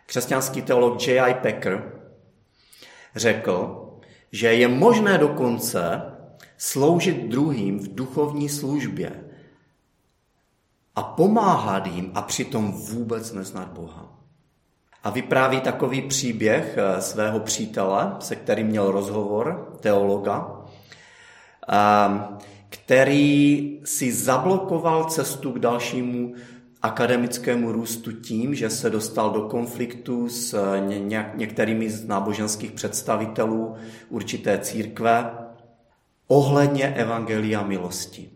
Křesťanský 0.05 0.61
teolog 0.61 1.07
J.I. 1.07 1.33
Packer 1.33 1.91
řekl, 3.15 3.89
že 4.31 4.53
je 4.53 4.67
možné 4.67 5.17
dokonce 5.17 6.01
sloužit 6.57 7.27
druhým 7.27 7.79
v 7.79 7.95
duchovní 7.95 8.49
službě 8.49 9.23
a 10.95 11.03
pomáhat 11.03 11.87
jim 11.87 12.11
a 12.13 12.21
přitom 12.21 12.71
vůbec 12.71 13.33
neznat 13.33 13.67
Boha. 13.67 14.13
A 15.03 15.09
vypráví 15.09 15.61
takový 15.61 16.01
příběh 16.01 16.77
eh, 16.77 17.01
svého 17.01 17.39
přítele, 17.39 18.15
se 18.19 18.35
kterým 18.35 18.67
měl 18.67 18.91
rozhovor, 18.91 19.77
teologa, 19.79 20.61
ehm, 21.67 22.37
který 22.69 23.79
si 23.85 24.13
zablokoval 24.13 25.05
cestu 25.05 25.51
k 25.51 25.59
dalšímu 25.59 26.33
akademickému 26.81 27.71
růstu 27.71 28.11
tím, 28.11 28.55
že 28.55 28.69
se 28.69 28.89
dostal 28.89 29.29
do 29.29 29.41
konfliktu 29.41 30.29
s 30.29 30.53
eh, 30.53 30.79
některými 31.35 31.89
z 31.89 32.07
náboženských 32.07 32.71
představitelů 32.71 33.75
určité 34.09 34.57
církve 34.57 35.31
ohledně 36.27 36.85
evangelia 36.87 37.63
milosti. 37.63 38.32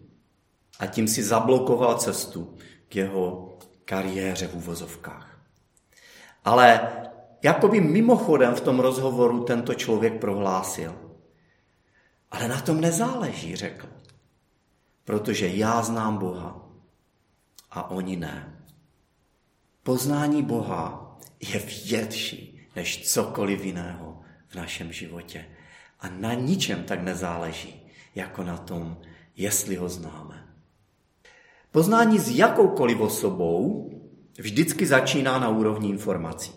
A 0.80 0.86
tím 0.86 1.08
si 1.08 1.24
zablokoval 1.24 1.98
cestu 1.98 2.58
k 2.90 2.96
jeho 2.96 3.58
kariéře 3.86 4.48
v 4.48 4.56
úvozovkách. 4.56 5.40
Ale 6.46 6.90
jakoby 7.44 7.82
mimochodem 7.82 8.56
v 8.56 8.62
tom 8.62 8.80
rozhovoru 8.80 9.44
tento 9.44 9.74
člověk 9.74 10.20
prohlásil. 10.20 10.96
Ale 12.32 12.48
na 12.48 12.62
tom 12.62 12.82
nezáleží, 12.82 13.56
řekl. 13.56 13.88
Protože 15.06 15.48
já 15.48 15.82
znám 15.82 16.18
Boha 16.18 16.70
a 17.72 17.92
oni 17.92 18.16
ne. 18.16 18.64
Poznání 19.84 20.44
Boha 20.44 21.18
je 21.40 21.60
větší 21.60 22.70
než 22.76 23.14
cokoliv 23.14 23.66
jiného 23.66 24.22
v 24.48 24.56
našem 24.56 24.92
životě. 24.92 25.46
A 26.00 26.10
na 26.10 26.34
ničem 26.34 26.84
tak 26.84 27.02
nezáleží, 27.02 27.92
jako 28.16 28.44
na 28.44 28.58
tom, 28.58 28.98
jestli 29.36 29.76
ho 29.76 29.90
známe. 29.90 30.47
Poznání 31.78 32.20
s 32.20 32.30
jakoukoliv 32.30 33.00
osobou 33.00 33.90
vždycky 34.40 34.86
začíná 34.86 35.40
na 35.40 35.50
úrovni 35.50 35.90
informací. 35.90 36.52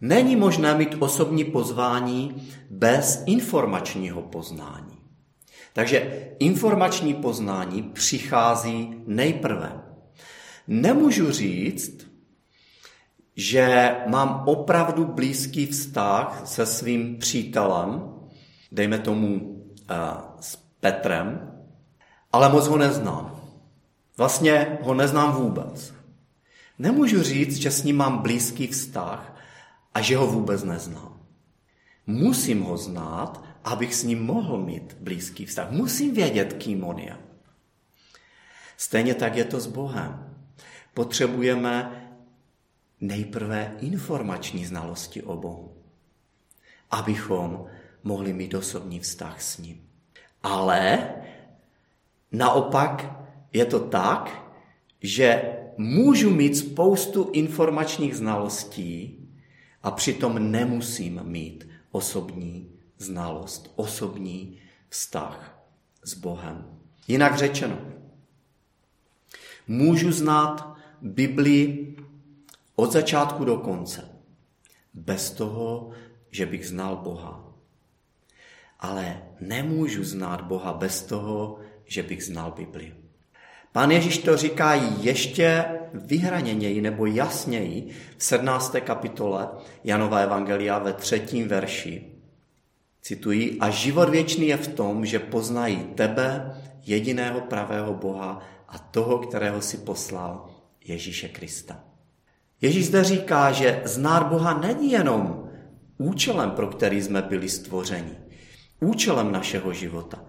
Není 0.00 0.36
možné 0.36 0.74
mít 0.74 0.96
osobní 0.98 1.44
pozvání 1.44 2.48
bez 2.70 3.22
informačního 3.26 4.22
poznání. 4.22 4.98
Takže 5.72 6.28
informační 6.38 7.14
poznání 7.14 7.82
přichází 7.82 9.02
nejprve. 9.06 9.82
Nemůžu 10.66 11.30
říct, 11.30 12.06
že 13.36 13.96
mám 14.06 14.42
opravdu 14.46 15.04
blízký 15.04 15.66
vztah 15.66 16.42
se 16.44 16.66
svým 16.66 17.18
přítelem, 17.18 18.02
dejme 18.72 18.98
tomu 18.98 19.34
uh, 19.40 19.66
s 20.40 20.56
Petrem, 20.80 21.52
ale 22.32 22.48
moc 22.48 22.66
ho 22.66 22.78
neznám. 22.78 23.37
Vlastně 24.18 24.78
ho 24.82 24.94
neznám 24.94 25.32
vůbec. 25.32 25.94
Nemůžu 26.78 27.22
říct, 27.22 27.56
že 27.56 27.70
s 27.70 27.82
ním 27.82 27.96
mám 27.96 28.18
blízký 28.18 28.66
vztah 28.66 29.36
a 29.94 30.00
že 30.00 30.16
ho 30.16 30.26
vůbec 30.26 30.64
neznám. 30.64 31.20
Musím 32.06 32.62
ho 32.62 32.76
znát, 32.76 33.44
abych 33.64 33.94
s 33.94 34.02
ním 34.02 34.22
mohl 34.22 34.58
mít 34.58 34.96
blízký 35.00 35.46
vztah. 35.46 35.70
Musím 35.70 36.14
vědět, 36.14 36.52
kým 36.52 36.84
on 36.84 36.98
je. 36.98 37.16
Stejně 38.76 39.14
tak 39.14 39.36
je 39.36 39.44
to 39.44 39.60
s 39.60 39.66
Bohem. 39.66 40.34
Potřebujeme 40.94 42.04
nejprve 43.00 43.76
informační 43.80 44.66
znalosti 44.66 45.22
o 45.22 45.36
Bohu, 45.36 45.76
abychom 46.90 47.66
mohli 48.02 48.32
mít 48.32 48.54
osobní 48.54 49.00
vztah 49.00 49.42
s 49.42 49.58
ním. 49.58 49.88
Ale 50.42 51.08
naopak 52.32 53.18
je 53.52 53.64
to 53.64 53.80
tak, 53.80 54.52
že 55.02 55.42
můžu 55.76 56.30
mít 56.30 56.56
spoustu 56.56 57.30
informačních 57.32 58.16
znalostí 58.16 59.18
a 59.82 59.90
přitom 59.90 60.50
nemusím 60.50 61.20
mít 61.24 61.68
osobní 61.90 62.72
znalost, 62.98 63.72
osobní 63.76 64.58
vztah 64.88 65.64
s 66.02 66.14
Bohem. 66.14 66.80
Jinak 67.08 67.38
řečeno, 67.38 67.78
můžu 69.68 70.12
znát 70.12 70.76
Biblii 71.02 71.96
od 72.76 72.92
začátku 72.92 73.44
do 73.44 73.56
konce, 73.56 74.08
bez 74.94 75.30
toho, 75.30 75.90
že 76.30 76.46
bych 76.46 76.68
znal 76.68 76.96
Boha. 76.96 77.54
Ale 78.78 79.22
nemůžu 79.40 80.04
znát 80.04 80.40
Boha 80.40 80.72
bez 80.72 81.02
toho, 81.02 81.58
že 81.84 82.02
bych 82.02 82.24
znal 82.24 82.52
Biblii. 82.52 82.97
Pán 83.78 83.90
Ježíš 83.90 84.18
to 84.18 84.36
říká 84.36 84.74
ještě 85.00 85.64
vyhraněněji 85.94 86.80
nebo 86.80 87.06
jasněji 87.06 87.88
v 88.16 88.24
17. 88.24 88.76
kapitole 88.80 89.48
Janova 89.84 90.18
Evangelia 90.18 90.78
ve 90.78 90.92
třetím 90.92 91.48
verši. 91.48 92.04
Cituji, 93.02 93.56
a 93.60 93.70
život 93.70 94.08
věčný 94.08 94.46
je 94.48 94.56
v 94.56 94.68
tom, 94.68 95.06
že 95.06 95.18
poznají 95.18 95.76
tebe, 95.94 96.54
jediného 96.86 97.40
pravého 97.40 97.94
Boha 97.94 98.42
a 98.68 98.78
toho, 98.78 99.18
kterého 99.18 99.62
si 99.62 99.76
poslal, 99.76 100.50
Ježíše 100.84 101.28
Krista. 101.28 101.84
Ježíš 102.60 102.86
zde 102.86 103.04
říká, 103.04 103.52
že 103.52 103.82
znát 103.84 104.26
Boha 104.26 104.58
není 104.58 104.90
jenom 104.90 105.50
účelem, 105.98 106.50
pro 106.50 106.66
který 106.66 107.02
jsme 107.02 107.22
byli 107.22 107.48
stvořeni, 107.48 108.18
účelem 108.80 109.32
našeho 109.32 109.72
života. 109.72 110.24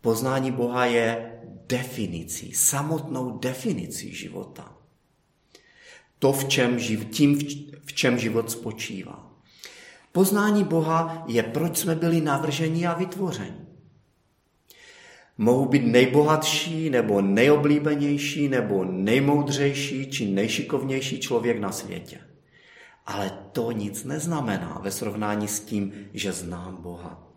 Poznání 0.00 0.50
Boha 0.50 0.84
je 0.84 1.39
definicí, 1.70 2.52
samotnou 2.52 3.38
definicí 3.38 4.14
života. 4.14 4.76
To, 6.18 6.32
v 6.32 6.48
čem, 6.48 6.76
tím, 7.10 7.38
v 7.86 7.92
čem 7.92 8.18
život 8.18 8.50
spočívá. 8.50 9.30
Poznání 10.12 10.64
Boha 10.64 11.24
je, 11.28 11.42
proč 11.42 11.76
jsme 11.76 11.94
byli 11.94 12.20
navrženi 12.20 12.86
a 12.86 12.94
vytvořeni. 12.94 13.66
Mohou 15.38 15.66
být 15.66 15.86
nejbohatší, 15.86 16.90
nebo 16.90 17.20
nejoblíbenější, 17.20 18.48
nebo 18.48 18.84
nejmoudřejší, 18.84 20.10
či 20.10 20.26
nejšikovnější 20.26 21.20
člověk 21.20 21.58
na 21.58 21.72
světě. 21.72 22.20
Ale 23.06 23.30
to 23.52 23.72
nic 23.72 24.04
neznamená 24.04 24.80
ve 24.82 24.90
srovnání 24.90 25.48
s 25.48 25.60
tím, 25.60 25.92
že 26.14 26.32
znám 26.32 26.76
Boha. 26.82 27.29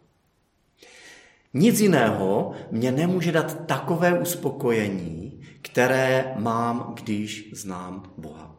Nic 1.53 1.79
jiného 1.79 2.51
mě 2.71 2.91
nemůže 2.91 3.31
dát 3.31 3.65
takové 3.65 4.19
uspokojení, 4.19 5.41
které 5.61 6.33
mám, 6.37 6.93
když 7.03 7.49
znám 7.53 8.13
Boha. 8.17 8.55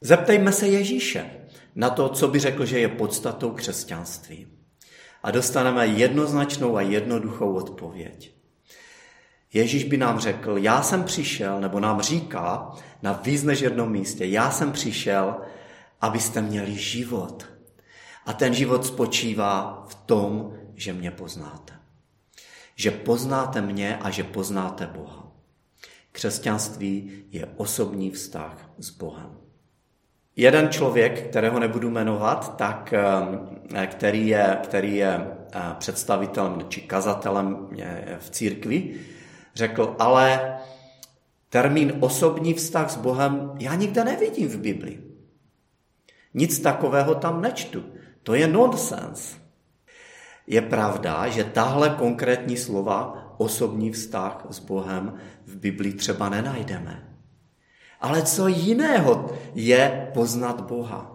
Zeptejme 0.00 0.52
se 0.52 0.68
Ježíše 0.68 1.30
na 1.74 1.90
to, 1.90 2.08
co 2.08 2.28
by 2.28 2.38
řekl, 2.38 2.66
že 2.66 2.78
je 2.78 2.88
podstatou 2.88 3.50
křesťanství. 3.50 4.46
A 5.22 5.30
dostaneme 5.30 5.86
jednoznačnou 5.86 6.76
a 6.76 6.80
jednoduchou 6.80 7.54
odpověď. 7.54 8.34
Ježíš 9.52 9.84
by 9.84 9.96
nám 9.96 10.18
řekl, 10.18 10.58
já 10.58 10.82
jsem 10.82 11.04
přišel, 11.04 11.60
nebo 11.60 11.80
nám 11.80 12.00
říká 12.00 12.72
na 13.02 13.12
víc 13.12 13.42
než 13.42 13.60
jednom 13.60 13.90
místě, 13.90 14.24
já 14.24 14.50
jsem 14.50 14.72
přišel, 14.72 15.36
abyste 16.00 16.42
měli 16.42 16.76
život. 16.76 17.46
A 18.26 18.32
ten 18.32 18.54
život 18.54 18.86
spočívá 18.86 19.84
v 19.88 19.94
tom, 19.94 20.52
že 20.74 20.92
mě 20.92 21.10
poznáte. 21.10 21.73
Že 22.74 22.90
poznáte 22.90 23.60
mě 23.60 23.96
a 23.96 24.10
že 24.10 24.24
poznáte 24.24 24.86
Boha. 24.86 25.32
Křesťanství 26.12 27.24
je 27.30 27.46
osobní 27.56 28.10
vztah 28.10 28.70
s 28.78 28.90
Bohem. 28.90 29.30
Jeden 30.36 30.68
člověk, 30.68 31.28
kterého 31.28 31.58
nebudu 31.58 31.90
jmenovat, 31.90 32.56
tak, 32.56 32.94
eh, 33.76 33.86
který 33.86 34.28
je, 34.28 34.58
který 34.62 34.96
je 34.96 35.26
eh, 35.52 35.60
představitelem 35.78 36.66
či 36.68 36.80
kazatelem 36.80 37.68
eh, 37.78 38.16
v 38.20 38.30
církvi, 38.30 39.00
řekl, 39.54 39.96
ale 39.98 40.58
Termín 41.54 41.92
osobní 42.00 42.54
vztah 42.54 42.90
s 42.90 42.96
Bohem 42.96 43.50
já 43.58 43.74
nikde 43.74 44.04
nevidím 44.04 44.48
v 44.48 44.56
Biblii. 44.56 45.02
Nic 46.34 46.58
takového 46.58 47.14
tam 47.14 47.42
nečtu. 47.42 47.84
To 48.22 48.34
je 48.34 48.46
nonsens. 48.46 49.36
Je 50.46 50.60
pravda, 50.60 51.28
že 51.28 51.44
tahle 51.44 51.90
konkrétní 51.90 52.56
slova 52.56 53.24
osobní 53.36 53.90
vztah 53.92 54.46
s 54.50 54.58
Bohem 54.58 55.14
v 55.46 55.56
Biblii 55.56 55.92
třeba 55.92 56.28
nenajdeme. 56.28 57.16
Ale 58.00 58.22
co 58.22 58.48
jiného 58.48 59.32
je 59.54 60.10
poznat 60.14 60.60
Boha? 60.60 61.14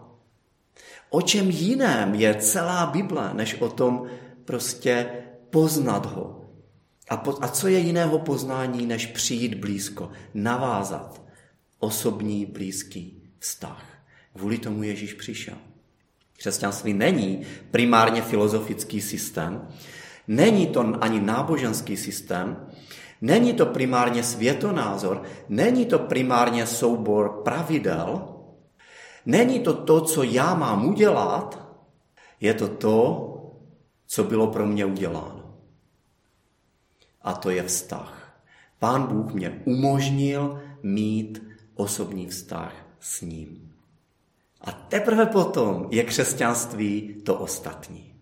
O 1.09 1.21
čem 1.21 1.49
jiném 1.49 2.15
je 2.15 2.35
celá 2.35 2.85
Bible, 2.85 3.33
než 3.33 3.61
o 3.61 3.69
tom 3.69 4.07
prostě 4.45 5.09
poznat 5.49 6.05
ho? 6.05 6.45
A, 7.09 7.17
po, 7.17 7.37
a 7.41 7.47
co 7.47 7.67
je 7.67 7.79
jiného 7.79 8.19
poznání, 8.19 8.85
než 8.85 9.05
přijít 9.05 9.55
blízko, 9.55 10.11
navázat 10.33 11.21
osobní 11.79 12.45
blízký 12.45 13.31
vztah? 13.39 13.85
Kvůli 14.35 14.57
tomu 14.57 14.83
Ježíš 14.83 15.13
přišel. 15.13 15.57
Křesťanství 16.39 16.93
není 16.93 17.41
primárně 17.71 18.21
filozofický 18.21 19.01
systém, 19.01 19.67
není 20.27 20.67
to 20.67 20.95
ani 21.01 21.21
náboženský 21.21 21.97
systém, 21.97 22.67
není 23.21 23.53
to 23.53 23.65
primárně 23.65 24.23
světonázor, 24.23 25.23
není 25.49 25.85
to 25.85 25.99
primárně 25.99 26.65
soubor 26.67 27.41
pravidel, 27.43 28.35
není 29.25 29.59
to 29.59 29.73
to, 29.73 30.01
co 30.01 30.23
já 30.23 30.55
mám 30.55 30.85
udělat, 30.85 31.69
je 32.39 32.53
to 32.53 32.67
to, 32.67 33.25
co 34.07 34.23
bylo 34.23 34.47
pro 34.47 34.65
mě 34.65 34.85
uděláno. 34.85 35.57
A 37.21 37.33
to 37.33 37.49
je 37.49 37.63
vztah. 37.63 38.41
Pán 38.79 39.07
Bůh 39.07 39.33
mě 39.33 39.61
umožnil 39.65 40.61
mít 40.83 41.43
osobní 41.75 42.27
vztah 42.27 42.73
s 42.99 43.21
ním. 43.21 43.68
A 44.61 44.71
teprve 44.71 45.25
potom 45.25 45.87
je 45.91 46.03
křesťanství 46.03 47.21
to 47.23 47.35
ostatní. 47.35 48.13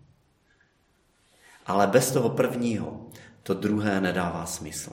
Ale 1.66 1.86
bez 1.86 2.10
toho 2.10 2.30
prvního 2.30 3.06
to 3.42 3.54
druhé 3.54 4.00
nedává 4.00 4.46
smysl. 4.46 4.92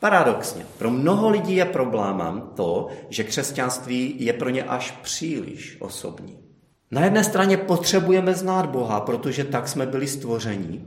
Paradoxně, 0.00 0.66
pro 0.78 0.90
mnoho 0.90 1.30
lidí 1.30 1.56
je 1.56 1.64
problémem 1.64 2.42
to, 2.54 2.88
že 3.08 3.24
křesťanství 3.24 4.16
je 4.18 4.32
pro 4.32 4.50
ně 4.50 4.64
až 4.64 4.90
příliš 4.90 5.76
osobní. 5.80 6.38
Na 6.90 7.04
jedné 7.04 7.24
straně 7.24 7.56
potřebujeme 7.56 8.34
znát 8.34 8.66
Boha, 8.66 9.00
protože 9.00 9.44
tak 9.44 9.68
jsme 9.68 9.86
byli 9.86 10.08
stvoření, 10.08 10.86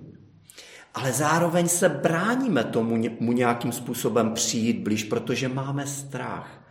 ale 0.94 1.13
zároveň 1.13 1.68
se 1.68 1.90
bráníme 1.90 2.63
tomu 2.63 3.04
mu 3.20 3.32
nějakým 3.32 3.72
způsobem 3.72 4.34
přijít 4.34 4.84
blíž, 4.84 5.04
protože 5.04 5.50
máme 5.50 5.88
strach 5.88 6.67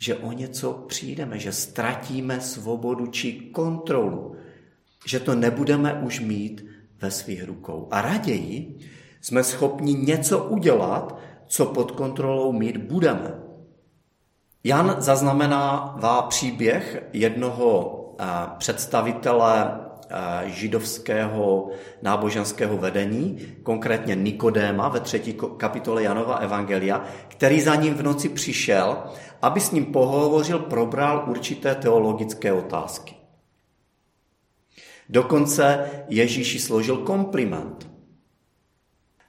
že 0.00 0.16
o 0.16 0.32
něco 0.32 0.72
přijdeme, 0.72 1.38
že 1.38 1.52
ztratíme 1.52 2.40
svobodu 2.40 3.06
či 3.06 3.32
kontrolu, 3.32 4.36
že 5.06 5.20
to 5.20 5.34
nebudeme 5.34 5.94
už 5.94 6.20
mít 6.20 6.64
ve 7.00 7.10
svých 7.10 7.44
rukou. 7.44 7.88
A 7.90 8.02
raději 8.02 8.78
jsme 9.20 9.44
schopni 9.44 9.94
něco 9.94 10.44
udělat, 10.44 11.18
co 11.46 11.66
pod 11.66 11.90
kontrolou 11.90 12.52
mít 12.52 12.76
budeme. 12.76 13.34
Jan 14.64 14.96
zaznamenává 14.98 16.22
příběh 16.22 17.02
jednoho 17.12 18.00
eh, 18.20 18.24
představitele 18.58 19.80
židovského 20.44 21.70
náboženského 22.02 22.76
vedení, 22.76 23.38
konkrétně 23.62 24.14
Nikodéma 24.14 24.88
ve 24.88 25.00
třetí 25.00 25.36
kapitole 25.56 26.02
Janova 26.02 26.34
Evangelia, 26.34 27.04
který 27.28 27.60
za 27.60 27.74
ním 27.74 27.94
v 27.94 28.02
noci 28.02 28.28
přišel, 28.28 28.96
aby 29.42 29.60
s 29.60 29.70
ním 29.70 29.84
pohovořil, 29.86 30.58
probral 30.58 31.24
určité 31.28 31.74
teologické 31.74 32.52
otázky. 32.52 33.14
Dokonce 35.08 35.90
Ježíši 36.08 36.58
složil 36.58 36.96
kompliment. 36.96 37.90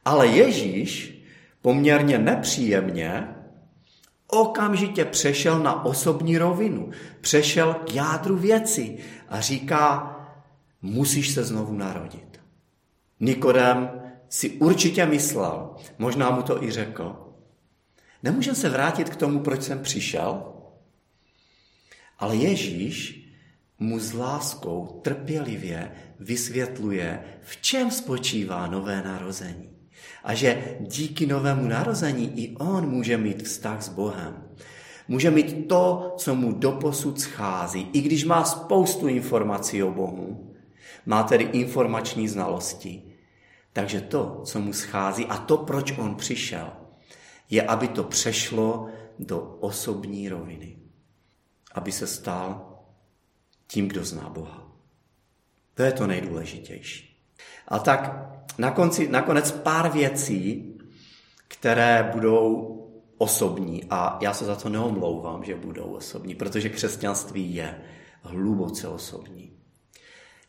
Ale 0.06 0.28
Ježíš 0.28 1.22
poměrně 1.62 2.18
nepříjemně 2.18 3.36
okamžitě 4.28 5.06
přešel 5.06 5.60
na 5.60 5.86
osobní 5.86 6.38
rovinu, 6.38 6.90
přešel 7.22 7.74
k 7.74 7.96
jádru 7.96 8.38
věci 8.38 8.98
a 9.30 9.42
říká, 9.42 10.18
musíš 10.82 11.30
se 11.30 11.44
znovu 11.44 11.74
narodit. 11.74 12.42
Nikodem 13.20 13.90
si 14.30 14.50
určitě 14.50 15.06
myslel, 15.06 15.76
možná 15.98 16.32
mu 16.32 16.42
to 16.42 16.64
i 16.64 16.72
řekl, 16.72 17.16
nemůžem 18.24 18.56
se 18.56 18.70
vrátit 18.70 19.10
k 19.10 19.16
tomu, 19.16 19.40
proč 19.40 19.64
jsem 19.64 19.80
přišel, 19.80 20.44
ale 22.20 22.36
Ježíš 22.36 23.28
mu 23.80 24.00
s 24.00 24.14
láskou 24.14 25.00
trpělivě 25.04 25.92
vysvětluje, 26.20 27.24
v 27.42 27.62
čem 27.62 27.92
spočívá 27.92 28.68
nové 28.68 29.02
narození. 29.02 29.70
A 30.24 30.34
že 30.34 30.78
díky 30.80 31.28
novému 31.28 31.68
narození 31.68 32.44
i 32.44 32.56
on 32.58 32.90
může 32.90 33.18
mít 33.18 33.44
vztah 33.44 33.82
s 33.82 33.90
Bohem. 33.90 34.44
Může 35.08 35.32
mít 35.32 35.68
to, 35.68 36.14
co 36.18 36.36
mu 36.36 36.52
doposud 36.52 37.20
schází, 37.20 37.90
i 37.94 38.02
když 38.02 38.24
má 38.24 38.44
spoustu 38.44 39.08
informací 39.08 39.84
o 39.84 39.92
Bohu 39.92 40.51
má 41.06 41.24
tedy 41.24 41.44
informační 41.44 42.28
znalosti. 42.28 43.04
Takže 43.74 44.02
to, 44.02 44.42
co 44.46 44.60
mu 44.60 44.74
schází 44.74 45.26
a 45.26 45.38
to, 45.38 45.58
proč 45.58 45.98
on 45.98 46.16
přišel, 46.16 46.72
je, 47.50 47.64
aby 47.64 47.88
to 47.88 48.04
přešlo 48.04 48.90
do 49.20 49.40
osobní 49.40 50.30
roviny. 50.30 50.78
Aby 51.74 51.92
se 51.92 52.08
stal 52.08 52.78
tím, 53.68 53.88
kdo 53.88 54.06
zná 54.06 54.30
Boha. 54.30 54.72
To 55.74 55.84
je 55.84 55.92
to 55.92 56.08
nejdůležitější. 56.08 57.18
A 57.68 57.80
tak 57.80 58.32
na 58.58 58.72
konci, 58.72 59.08
nakonec 59.10 59.52
pár 59.52 59.92
věcí, 59.92 60.78
které 61.48 62.10
budou 62.14 62.78
osobní 63.18 63.84
a 63.90 64.18
já 64.22 64.34
se 64.34 64.46
za 64.46 64.56
to 64.56 64.70
neomlouvám, 64.70 65.44
že 65.44 65.56
budou 65.56 65.84
osobní, 65.84 66.36
protože 66.36 66.70
křesťanství 66.70 67.56
je 67.56 67.82
hluboce 68.22 68.88
osobní. 68.88 69.51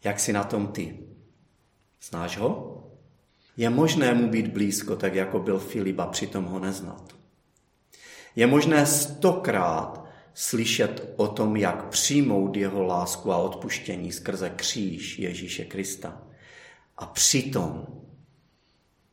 Jak 0.05 0.21
si 0.21 0.33
na 0.33 0.45
tom 0.45 0.67
ty? 0.67 0.99
Znáš 2.03 2.39
ho? 2.39 2.79
Je 3.57 3.71
možné 3.71 4.15
mu 4.15 4.29
být 4.29 4.49
blízko, 4.49 4.97
tak 4.97 5.15
jako 5.15 5.39
byl 5.39 5.59
Filip 5.59 5.99
a 5.99 6.07
přitom 6.07 6.45
ho 6.45 6.59
neznat. 6.59 7.17
Je 8.37 8.47
možné 8.47 8.87
stokrát 8.87 10.07
slyšet 10.35 11.13
o 11.17 11.29
tom, 11.29 11.57
jak 11.57 11.89
přijmout 11.89 12.57
jeho 12.57 12.83
lásku 12.83 13.33
a 13.33 13.37
odpuštění 13.37 14.13
skrze 14.13 14.51
kříž 14.51 15.19
Ježíše 15.19 15.65
Krista. 15.65 16.23
A 16.97 17.07
přitom 17.07 17.87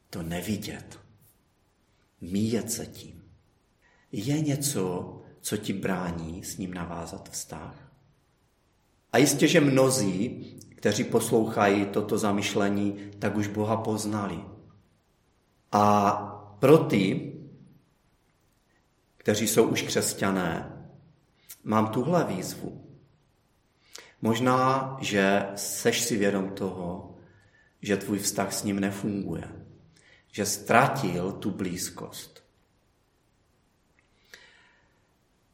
to 0.10 0.24
nevidět. 0.24 1.00
Míjet 2.22 2.72
se 2.72 2.86
tím. 2.86 3.24
Je 4.12 4.42
něco, 4.42 5.16
co 5.42 5.58
ti 5.58 5.74
brání 5.74 6.44
s 6.44 6.58
ním 6.58 6.74
navázat 6.74 7.30
vztah? 7.30 7.92
A 9.12 9.18
jistě, 9.18 9.48
že 9.48 9.62
mnozí 9.62 10.46
kteří 10.80 11.04
poslouchají 11.04 11.86
toto 11.86 12.18
zamyšlení, 12.18 13.12
tak 13.20 13.36
už 13.36 13.48
Boha 13.48 13.78
poznali. 13.78 14.40
A 15.72 16.12
pro 16.60 16.78
ty, 16.78 17.34
kteří 19.18 19.48
jsou 19.48 19.64
už 19.68 19.82
křesťané, 19.82 20.72
mám 21.64 21.88
tuhle 21.88 22.24
výzvu. 22.24 22.86
Možná, 24.22 24.98
že 25.02 25.48
seš 25.56 26.02
si 26.02 26.18
vědom 26.18 26.50
toho, 26.50 27.16
že 27.82 27.98
tvůj 27.98 28.20
vztah 28.20 28.54
s 28.54 28.64
ním 28.64 28.80
nefunguje, 28.80 29.44
že 30.32 30.46
ztratil 30.46 31.32
tu 31.32 31.52
blízkost. 31.52 32.39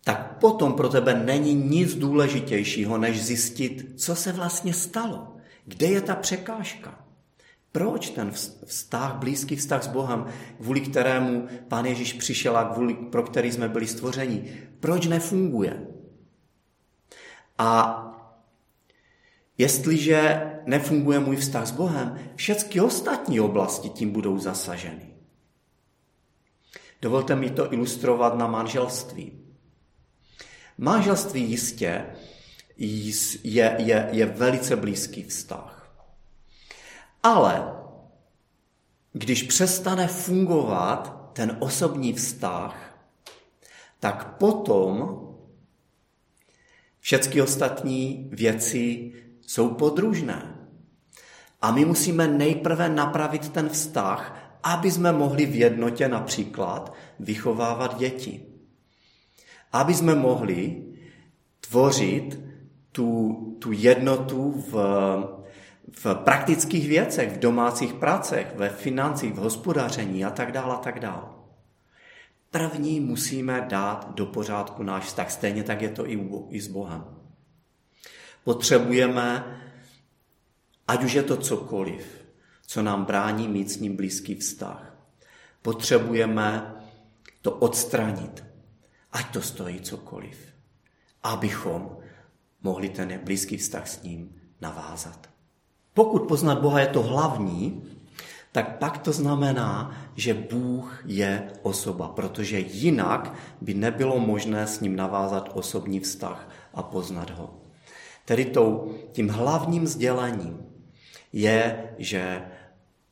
Tak 0.06 0.38
potom 0.38 0.74
pro 0.74 0.90
tebe 0.90 1.14
není 1.14 1.54
nic 1.54 1.96
důležitějšího, 1.96 2.98
než 2.98 3.26
zjistit, 3.26 3.94
co 3.96 4.16
se 4.16 4.32
vlastně 4.32 4.74
stalo. 4.74 5.38
Kde 5.66 5.88
je 5.88 6.02
ta 6.02 6.16
překážka? 6.16 7.06
Proč 7.72 8.10
ten 8.10 8.32
vztah, 8.66 9.16
blízký 9.16 9.56
vztah 9.56 9.84
s 9.84 9.88
Bohem, 9.88 10.26
kvůli 10.62 10.82
kterému 10.82 11.48
Pán 11.68 11.86
Ježíš 11.86 12.14
přišel 12.14 12.58
a 12.58 12.64
kvůli, 12.64 12.94
pro 12.94 13.24
který 13.24 13.52
jsme 13.52 13.70
byli 13.70 13.88
stvořeni, 13.88 14.54
proč 14.80 15.08
nefunguje? 15.08 15.88
A 17.58 18.02
jestliže 19.58 20.52
nefunguje 20.66 21.20
můj 21.20 21.36
vztah 21.36 21.68
s 21.68 21.72
Bohem, 21.72 22.20
všechny 22.36 22.82
ostatní 22.82 23.40
oblasti 23.40 23.90
tím 23.90 24.12
budou 24.12 24.38
zasaženy. 24.38 25.16
Dovolte 27.02 27.36
mi 27.36 27.50
to 27.50 27.74
ilustrovat 27.74 28.38
na 28.38 28.48
manželství. 28.48 29.45
Manželství 30.78 31.42
jistě 31.50 32.06
je, 32.78 33.76
je, 33.78 34.10
je 34.12 34.26
velice 34.26 34.76
blízký 34.76 35.24
vztah. 35.24 35.96
Ale 37.24 37.74
když 39.14 39.44
přestane 39.44 40.08
fungovat 40.08 41.32
ten 41.34 41.58
osobní 41.60 42.14
vztah, 42.14 43.00
tak 44.00 44.38
potom 44.38 45.22
všechny 47.00 47.42
ostatní 47.42 48.30
věci 48.32 49.14
jsou 49.42 49.70
podružné. 49.70 50.56
A 51.62 51.72
my 51.72 51.86
musíme 51.86 52.28
nejprve 52.28 52.90
napravit 52.90 53.50
ten 53.50 53.70
vztah, 53.70 54.42
aby 54.64 54.92
jsme 54.92 55.12
mohli 55.12 55.46
v 55.46 55.56
jednotě 55.56 56.08
například 56.08 56.94
vychovávat 57.20 57.98
děti. 57.98 58.55
Aby 59.72 59.94
jsme 59.94 60.16
mohli 60.16 60.84
tvořit 61.60 62.40
tu, 62.92 63.36
tu 63.60 63.72
jednotu 63.72 64.52
v, 64.72 64.74
v 65.92 66.16
praktických 66.16 66.88
věcech, 66.88 67.34
v 67.34 67.40
domácích 67.40 67.94
pracech, 67.94 68.56
ve 68.56 68.70
financích, 68.70 69.34
v 69.34 69.38
hospodaření 69.38 70.26
a 70.26 70.30
tak 70.30 70.52
dále 70.52 70.76
a 70.76 70.78
tak 70.78 71.00
dále. 71.00 71.24
První 72.52 73.00
musíme 73.00 73.66
dát 73.70 74.16
do 74.16 74.26
pořádku 74.26 74.84
náš 74.84 75.04
vztah, 75.04 75.32
stejně 75.32 75.64
tak 75.64 75.82
je 75.82 75.90
to 75.90 76.10
i, 76.10 76.30
i 76.50 76.62
s 76.62 76.68
Bohem. 76.68 77.04
Potřebujeme, 78.44 79.60
ať 80.88 81.04
už 81.04 81.14
je 81.14 81.24
to 81.24 81.38
cokoliv, 81.38 82.26
co 82.68 82.82
nám 82.82 83.06
brání 83.06 83.48
mít 83.48 83.72
s 83.72 83.80
ním 83.80 83.96
blízký 83.96 84.36
vztah. 84.36 84.96
Potřebujeme 85.62 86.76
to 87.42 87.52
odstranit, 87.52 88.45
ať 89.16 89.34
to 89.34 89.42
stojí 89.42 89.80
cokoliv, 89.80 90.38
abychom 91.24 91.98
mohli 92.62 92.90
ten 92.90 93.20
blízký 93.24 93.58
vztah 93.58 93.88
s 93.88 94.04
ním 94.04 94.36
navázat. 94.62 95.30
Pokud 95.94 96.28
poznat 96.28 96.60
Boha 96.60 96.80
je 96.80 96.88
to 96.88 97.04
hlavní, 97.04 97.84
tak 98.52 98.78
pak 98.78 98.98
to 98.98 99.12
znamená, 99.12 99.96
že 100.16 100.34
Bůh 100.34 101.04
je 101.06 101.52
osoba, 101.62 102.08
protože 102.08 102.60
jinak 102.60 103.34
by 103.62 103.74
nebylo 103.74 104.20
možné 104.20 104.68
s 104.68 104.80
ním 104.80 104.96
navázat 104.96 105.50
osobní 105.54 106.00
vztah 106.00 106.50
a 106.74 106.84
poznat 106.84 107.30
ho. 107.30 107.62
Tedy 108.26 108.46
tou, 108.46 108.94
tím 109.12 109.30
hlavním 109.30 109.88
sdělením 109.88 110.60
je, 111.34 111.90
že 111.98 112.42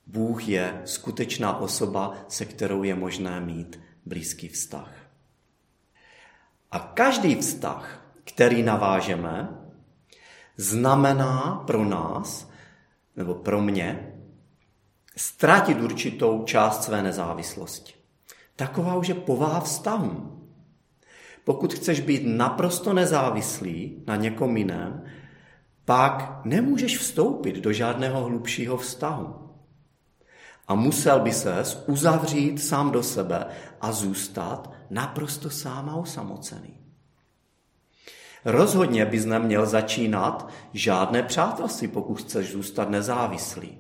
Bůh 0.08 0.48
je 0.48 0.82
skutečná 0.86 1.60
osoba, 1.60 2.16
se 2.28 2.46
kterou 2.46 2.84
je 2.84 2.96
možné 2.96 3.40
mít 3.40 3.80
blízký 4.06 4.48
vztah. 4.48 5.03
A 6.74 6.80
každý 6.80 7.36
vztah, 7.36 8.02
který 8.24 8.64
navážeme, 8.64 9.50
znamená 10.58 11.64
pro 11.68 11.86
nás, 11.86 12.50
nebo 13.16 13.36
pro 13.36 13.62
mě, 13.62 14.14
ztratit 15.18 15.82
určitou 15.82 16.44
část 16.44 16.84
své 16.84 17.04
nezávislosti. 17.04 17.94
Taková 18.56 18.96
už 18.96 19.08
je 19.08 19.16
povaha 19.16 19.60
vztahu. 19.60 20.40
Pokud 21.44 21.74
chceš 21.74 22.00
být 22.00 22.22
naprosto 22.26 22.94
nezávislý 22.94 24.04
na 24.08 24.16
někom 24.16 24.58
jiném, 24.58 25.04
pak 25.86 26.42
nemůžeš 26.46 26.98
vstoupit 26.98 27.56
do 27.56 27.74
žádného 27.74 28.24
hlubšího 28.24 28.78
vztahu. 28.78 29.43
A 30.68 30.76
musel 30.76 31.20
by 31.20 31.32
ses 31.32 31.84
uzavřít 31.88 32.64
sám 32.64 32.92
do 32.92 33.04
sebe 33.04 33.46
a 33.82 33.92
zůstat 33.92 34.72
naprosto 34.90 35.50
sám 35.50 35.90
a 35.90 35.96
osamocený. 35.96 36.80
Rozhodně 38.46 39.06
bys 39.06 39.26
neměl 39.26 39.66
začínat 39.66 40.50
žádné 40.74 41.24
přátelství, 41.24 41.88
pokud 41.88 42.16
chceš 42.16 42.52
zůstat 42.52 42.90
nezávislý. 42.90 43.78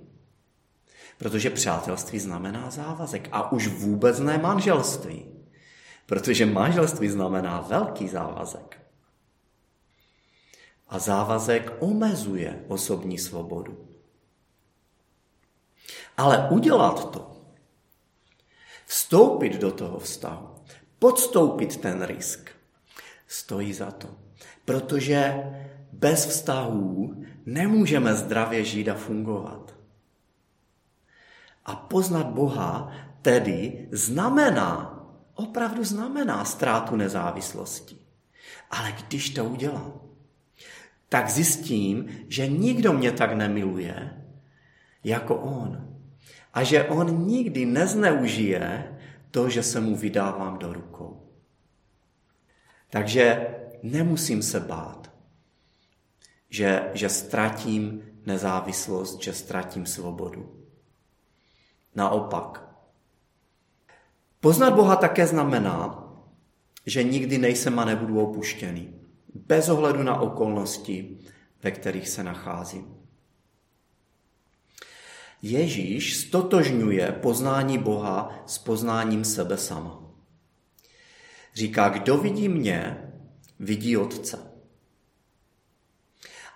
Protože 1.17 1.49
přátelství 1.49 2.19
znamená 2.19 2.71
závazek 2.71 3.29
a 3.31 3.51
už 3.51 3.67
vůbec 3.67 4.19
ne 4.19 4.37
manželství. 4.37 5.25
Protože 6.05 6.45
manželství 6.45 7.09
znamená 7.09 7.61
velký 7.61 8.07
závazek. 8.07 8.79
A 10.89 10.99
závazek 10.99 11.73
omezuje 11.79 12.63
osobní 12.67 13.17
svobodu. 13.17 13.92
Ale 16.17 16.47
udělat 16.49 17.11
to, 17.11 17.31
vstoupit 18.85 19.53
do 19.61 19.71
toho 19.71 19.99
vztahu, 19.99 20.49
podstoupit 20.99 21.77
ten 21.77 22.03
risk, 22.03 22.49
stojí 23.27 23.73
za 23.73 23.91
to. 23.91 24.07
Protože 24.65 25.43
bez 25.91 26.25
vztahů 26.25 27.23
nemůžeme 27.45 28.15
zdravě 28.15 28.63
žít 28.63 28.89
a 28.89 28.95
fungovat. 28.95 29.75
A 31.65 31.75
poznat 31.75 32.27
Boha 32.27 32.91
tedy 33.21 33.87
znamená, 33.91 34.99
opravdu 35.33 35.83
znamená 35.83 36.45
ztrátu 36.45 36.95
nezávislosti. 36.95 37.97
Ale 38.71 38.91
když 38.91 39.29
to 39.29 39.45
udělám, 39.45 39.93
tak 41.09 41.29
zjistím, 41.29 42.25
že 42.27 42.47
nikdo 42.47 42.93
mě 42.93 43.11
tak 43.11 43.33
nemiluje, 43.33 44.23
jako 45.03 45.35
on. 45.35 45.92
A 46.53 46.63
že 46.63 46.83
on 46.83 47.27
nikdy 47.27 47.65
nezneužije 47.65 48.97
to, 49.31 49.49
že 49.49 49.63
se 49.63 49.81
mu 49.81 49.95
vydávám 49.95 50.57
do 50.57 50.73
rukou. 50.73 51.29
Takže 52.89 53.47
nemusím 53.83 54.41
se 54.41 54.59
bát, 54.59 55.11
že, 56.49 56.91
že 56.93 57.09
ztratím 57.09 58.03
nezávislost, 58.25 59.21
že 59.21 59.33
ztratím 59.33 59.85
svobodu. 59.85 60.65
Naopak. 61.95 62.63
Poznat 64.39 64.73
Boha 64.73 64.95
také 64.95 65.27
znamená, 65.27 66.03
že 66.85 67.03
nikdy 67.03 67.37
nejsem 67.37 67.79
a 67.79 67.85
nebudu 67.85 68.19
opuštěný, 68.19 68.93
bez 69.33 69.69
ohledu 69.69 70.03
na 70.03 70.21
okolnosti, 70.21 71.17
ve 71.63 71.71
kterých 71.71 72.09
se 72.09 72.23
nacházím. 72.23 73.02
Ježíš 75.45 76.17
stotožňuje 76.17 77.11
poznání 77.21 77.77
Boha 77.77 78.43
s 78.45 78.57
poznáním 78.57 79.25
sebe 79.25 79.57
sama. 79.57 79.99
Říká, 81.55 81.89
kdo 81.89 82.17
vidí 82.17 82.49
mě, 82.49 83.11
vidí 83.59 83.97
Otce. 83.97 84.39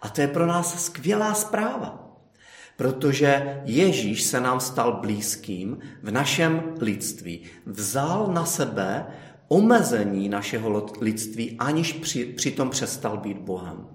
A 0.01 0.09
to 0.09 0.21
je 0.21 0.27
pro 0.27 0.45
nás 0.45 0.85
skvělá 0.85 1.33
zpráva. 1.33 2.17
Protože 2.77 3.61
Ježíš 3.65 4.23
se 4.23 4.39
nám 4.39 4.59
stal 4.59 4.99
blízkým 5.01 5.79
v 6.03 6.11
našem 6.11 6.75
lidství. 6.79 7.43
Vzal 7.65 8.27
na 8.27 8.45
sebe 8.45 9.05
omezení 9.47 10.29
našeho 10.29 10.85
lidství, 11.01 11.55
aniž 11.59 11.93
při, 11.93 12.25
přitom 12.25 12.69
přestal 12.69 13.17
být 13.17 13.37
Bohem. 13.37 13.87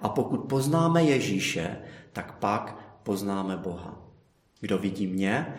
A 0.00 0.08
pokud 0.08 0.38
poznáme 0.38 1.04
Ježíše, 1.04 1.76
tak 2.12 2.38
pak 2.38 2.87
poznáme 3.08 3.56
Boha. 3.56 4.04
Kdo 4.60 4.78
vidí 4.78 5.06
mě, 5.06 5.58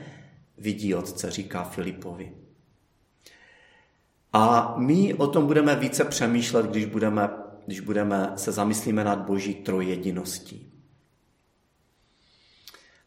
vidí 0.57 0.95
Otce, 0.95 1.31
říká 1.31 1.63
Filipovi. 1.63 2.33
A 4.33 4.73
my 4.77 5.13
o 5.13 5.27
tom 5.27 5.45
budeme 5.45 5.75
více 5.75 6.05
přemýšlet, 6.05 6.65
když 6.65 6.85
budeme, 6.85 7.29
když 7.65 7.79
budeme 7.79 8.33
se 8.35 8.51
zamyslíme 8.51 9.03
nad 9.03 9.19
Boží 9.19 9.53
trojjediností. 9.53 10.73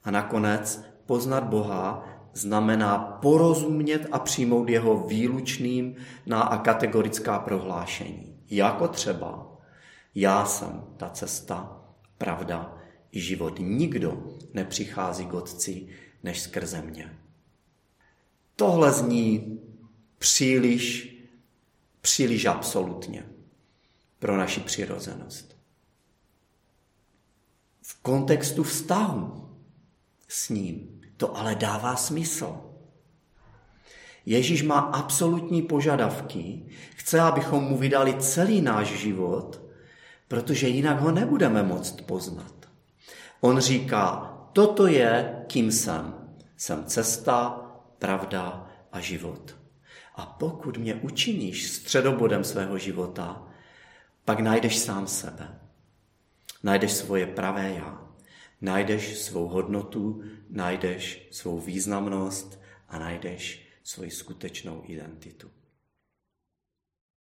A 0.05 0.11
nakonec 0.11 0.85
poznat 1.07 1.45
Boha 1.45 2.05
znamená 2.33 2.99
porozumět 2.99 4.07
a 4.13 4.19
přijmout 4.19 4.69
jeho 4.69 5.07
výlučným 5.07 5.97
na 6.27 6.43
a 6.43 6.59
kategorická 6.59 7.39
prohlášení. 7.39 8.37
Jako 8.51 8.89
třeba 8.89 9.47
já 10.15 10.45
jsem 10.45 10.85
ta 10.97 11.09
cesta, 11.09 11.81
pravda 12.19 12.83
život. 13.21 13.59
Nikdo 13.59 14.37
nepřichází 14.55 15.27
k 15.27 15.35
Otci 15.35 15.89
než 16.23 16.41
skrze 16.41 16.83
mě. 16.83 17.19
Tohle 18.57 18.93
zní 18.93 19.61
příliš, 20.19 21.15
příliš 22.01 22.45
absolutně 22.45 23.27
pro 24.19 24.37
naši 24.37 24.61
přirozenost. 24.61 25.57
V 27.83 28.03
kontextu 28.03 28.63
vztahu 28.63 29.49
s 30.29 30.49
ním. 30.49 31.01
To 31.17 31.37
ale 31.37 31.55
dává 31.55 31.97
smysl. 31.97 32.61
Ježíš 34.27 34.63
má 34.63 34.79
absolutní 34.79 35.63
požadavky, 35.63 36.67
chce, 36.97 37.21
abychom 37.21 37.65
mu 37.65 37.77
vydali 37.77 38.15
celý 38.21 38.61
náš 38.61 38.89
život, 38.89 39.61
protože 40.29 40.69
jinak 40.69 41.01
ho 41.01 41.13
nebudeme 41.13 41.63
moct 41.63 42.01
poznat. 42.01 42.62
On 43.43 43.61
říká, 43.61 44.33
toto 44.53 44.87
je, 44.87 45.45
kým 45.47 45.73
jsem. 45.73 46.15
Jsem 46.57 46.85
cesta, 46.85 47.61
pravda 47.99 48.71
a 48.93 49.01
život. 49.01 49.57
A 50.15 50.27
pokud 50.27 50.79
mě 50.79 50.95
učiníš 50.95 51.71
středobodem 51.71 52.45
svého 52.45 52.79
života, 52.79 53.43
pak 54.25 54.41
najdeš 54.41 54.79
sám 54.79 55.07
sebe. 55.07 55.59
Najdeš 56.63 56.93
svoje 56.93 57.27
pravé 57.27 57.73
já 57.77 58.13
najdeš 58.63 59.19
svou 59.19 59.49
hodnotu, 59.49 60.23
najdeš 60.49 61.29
svou 61.31 61.61
významnost 61.61 62.61
a 62.89 62.99
najdeš 62.99 63.69
svoji 63.83 64.11
skutečnou 64.11 64.83
identitu. 64.87 65.51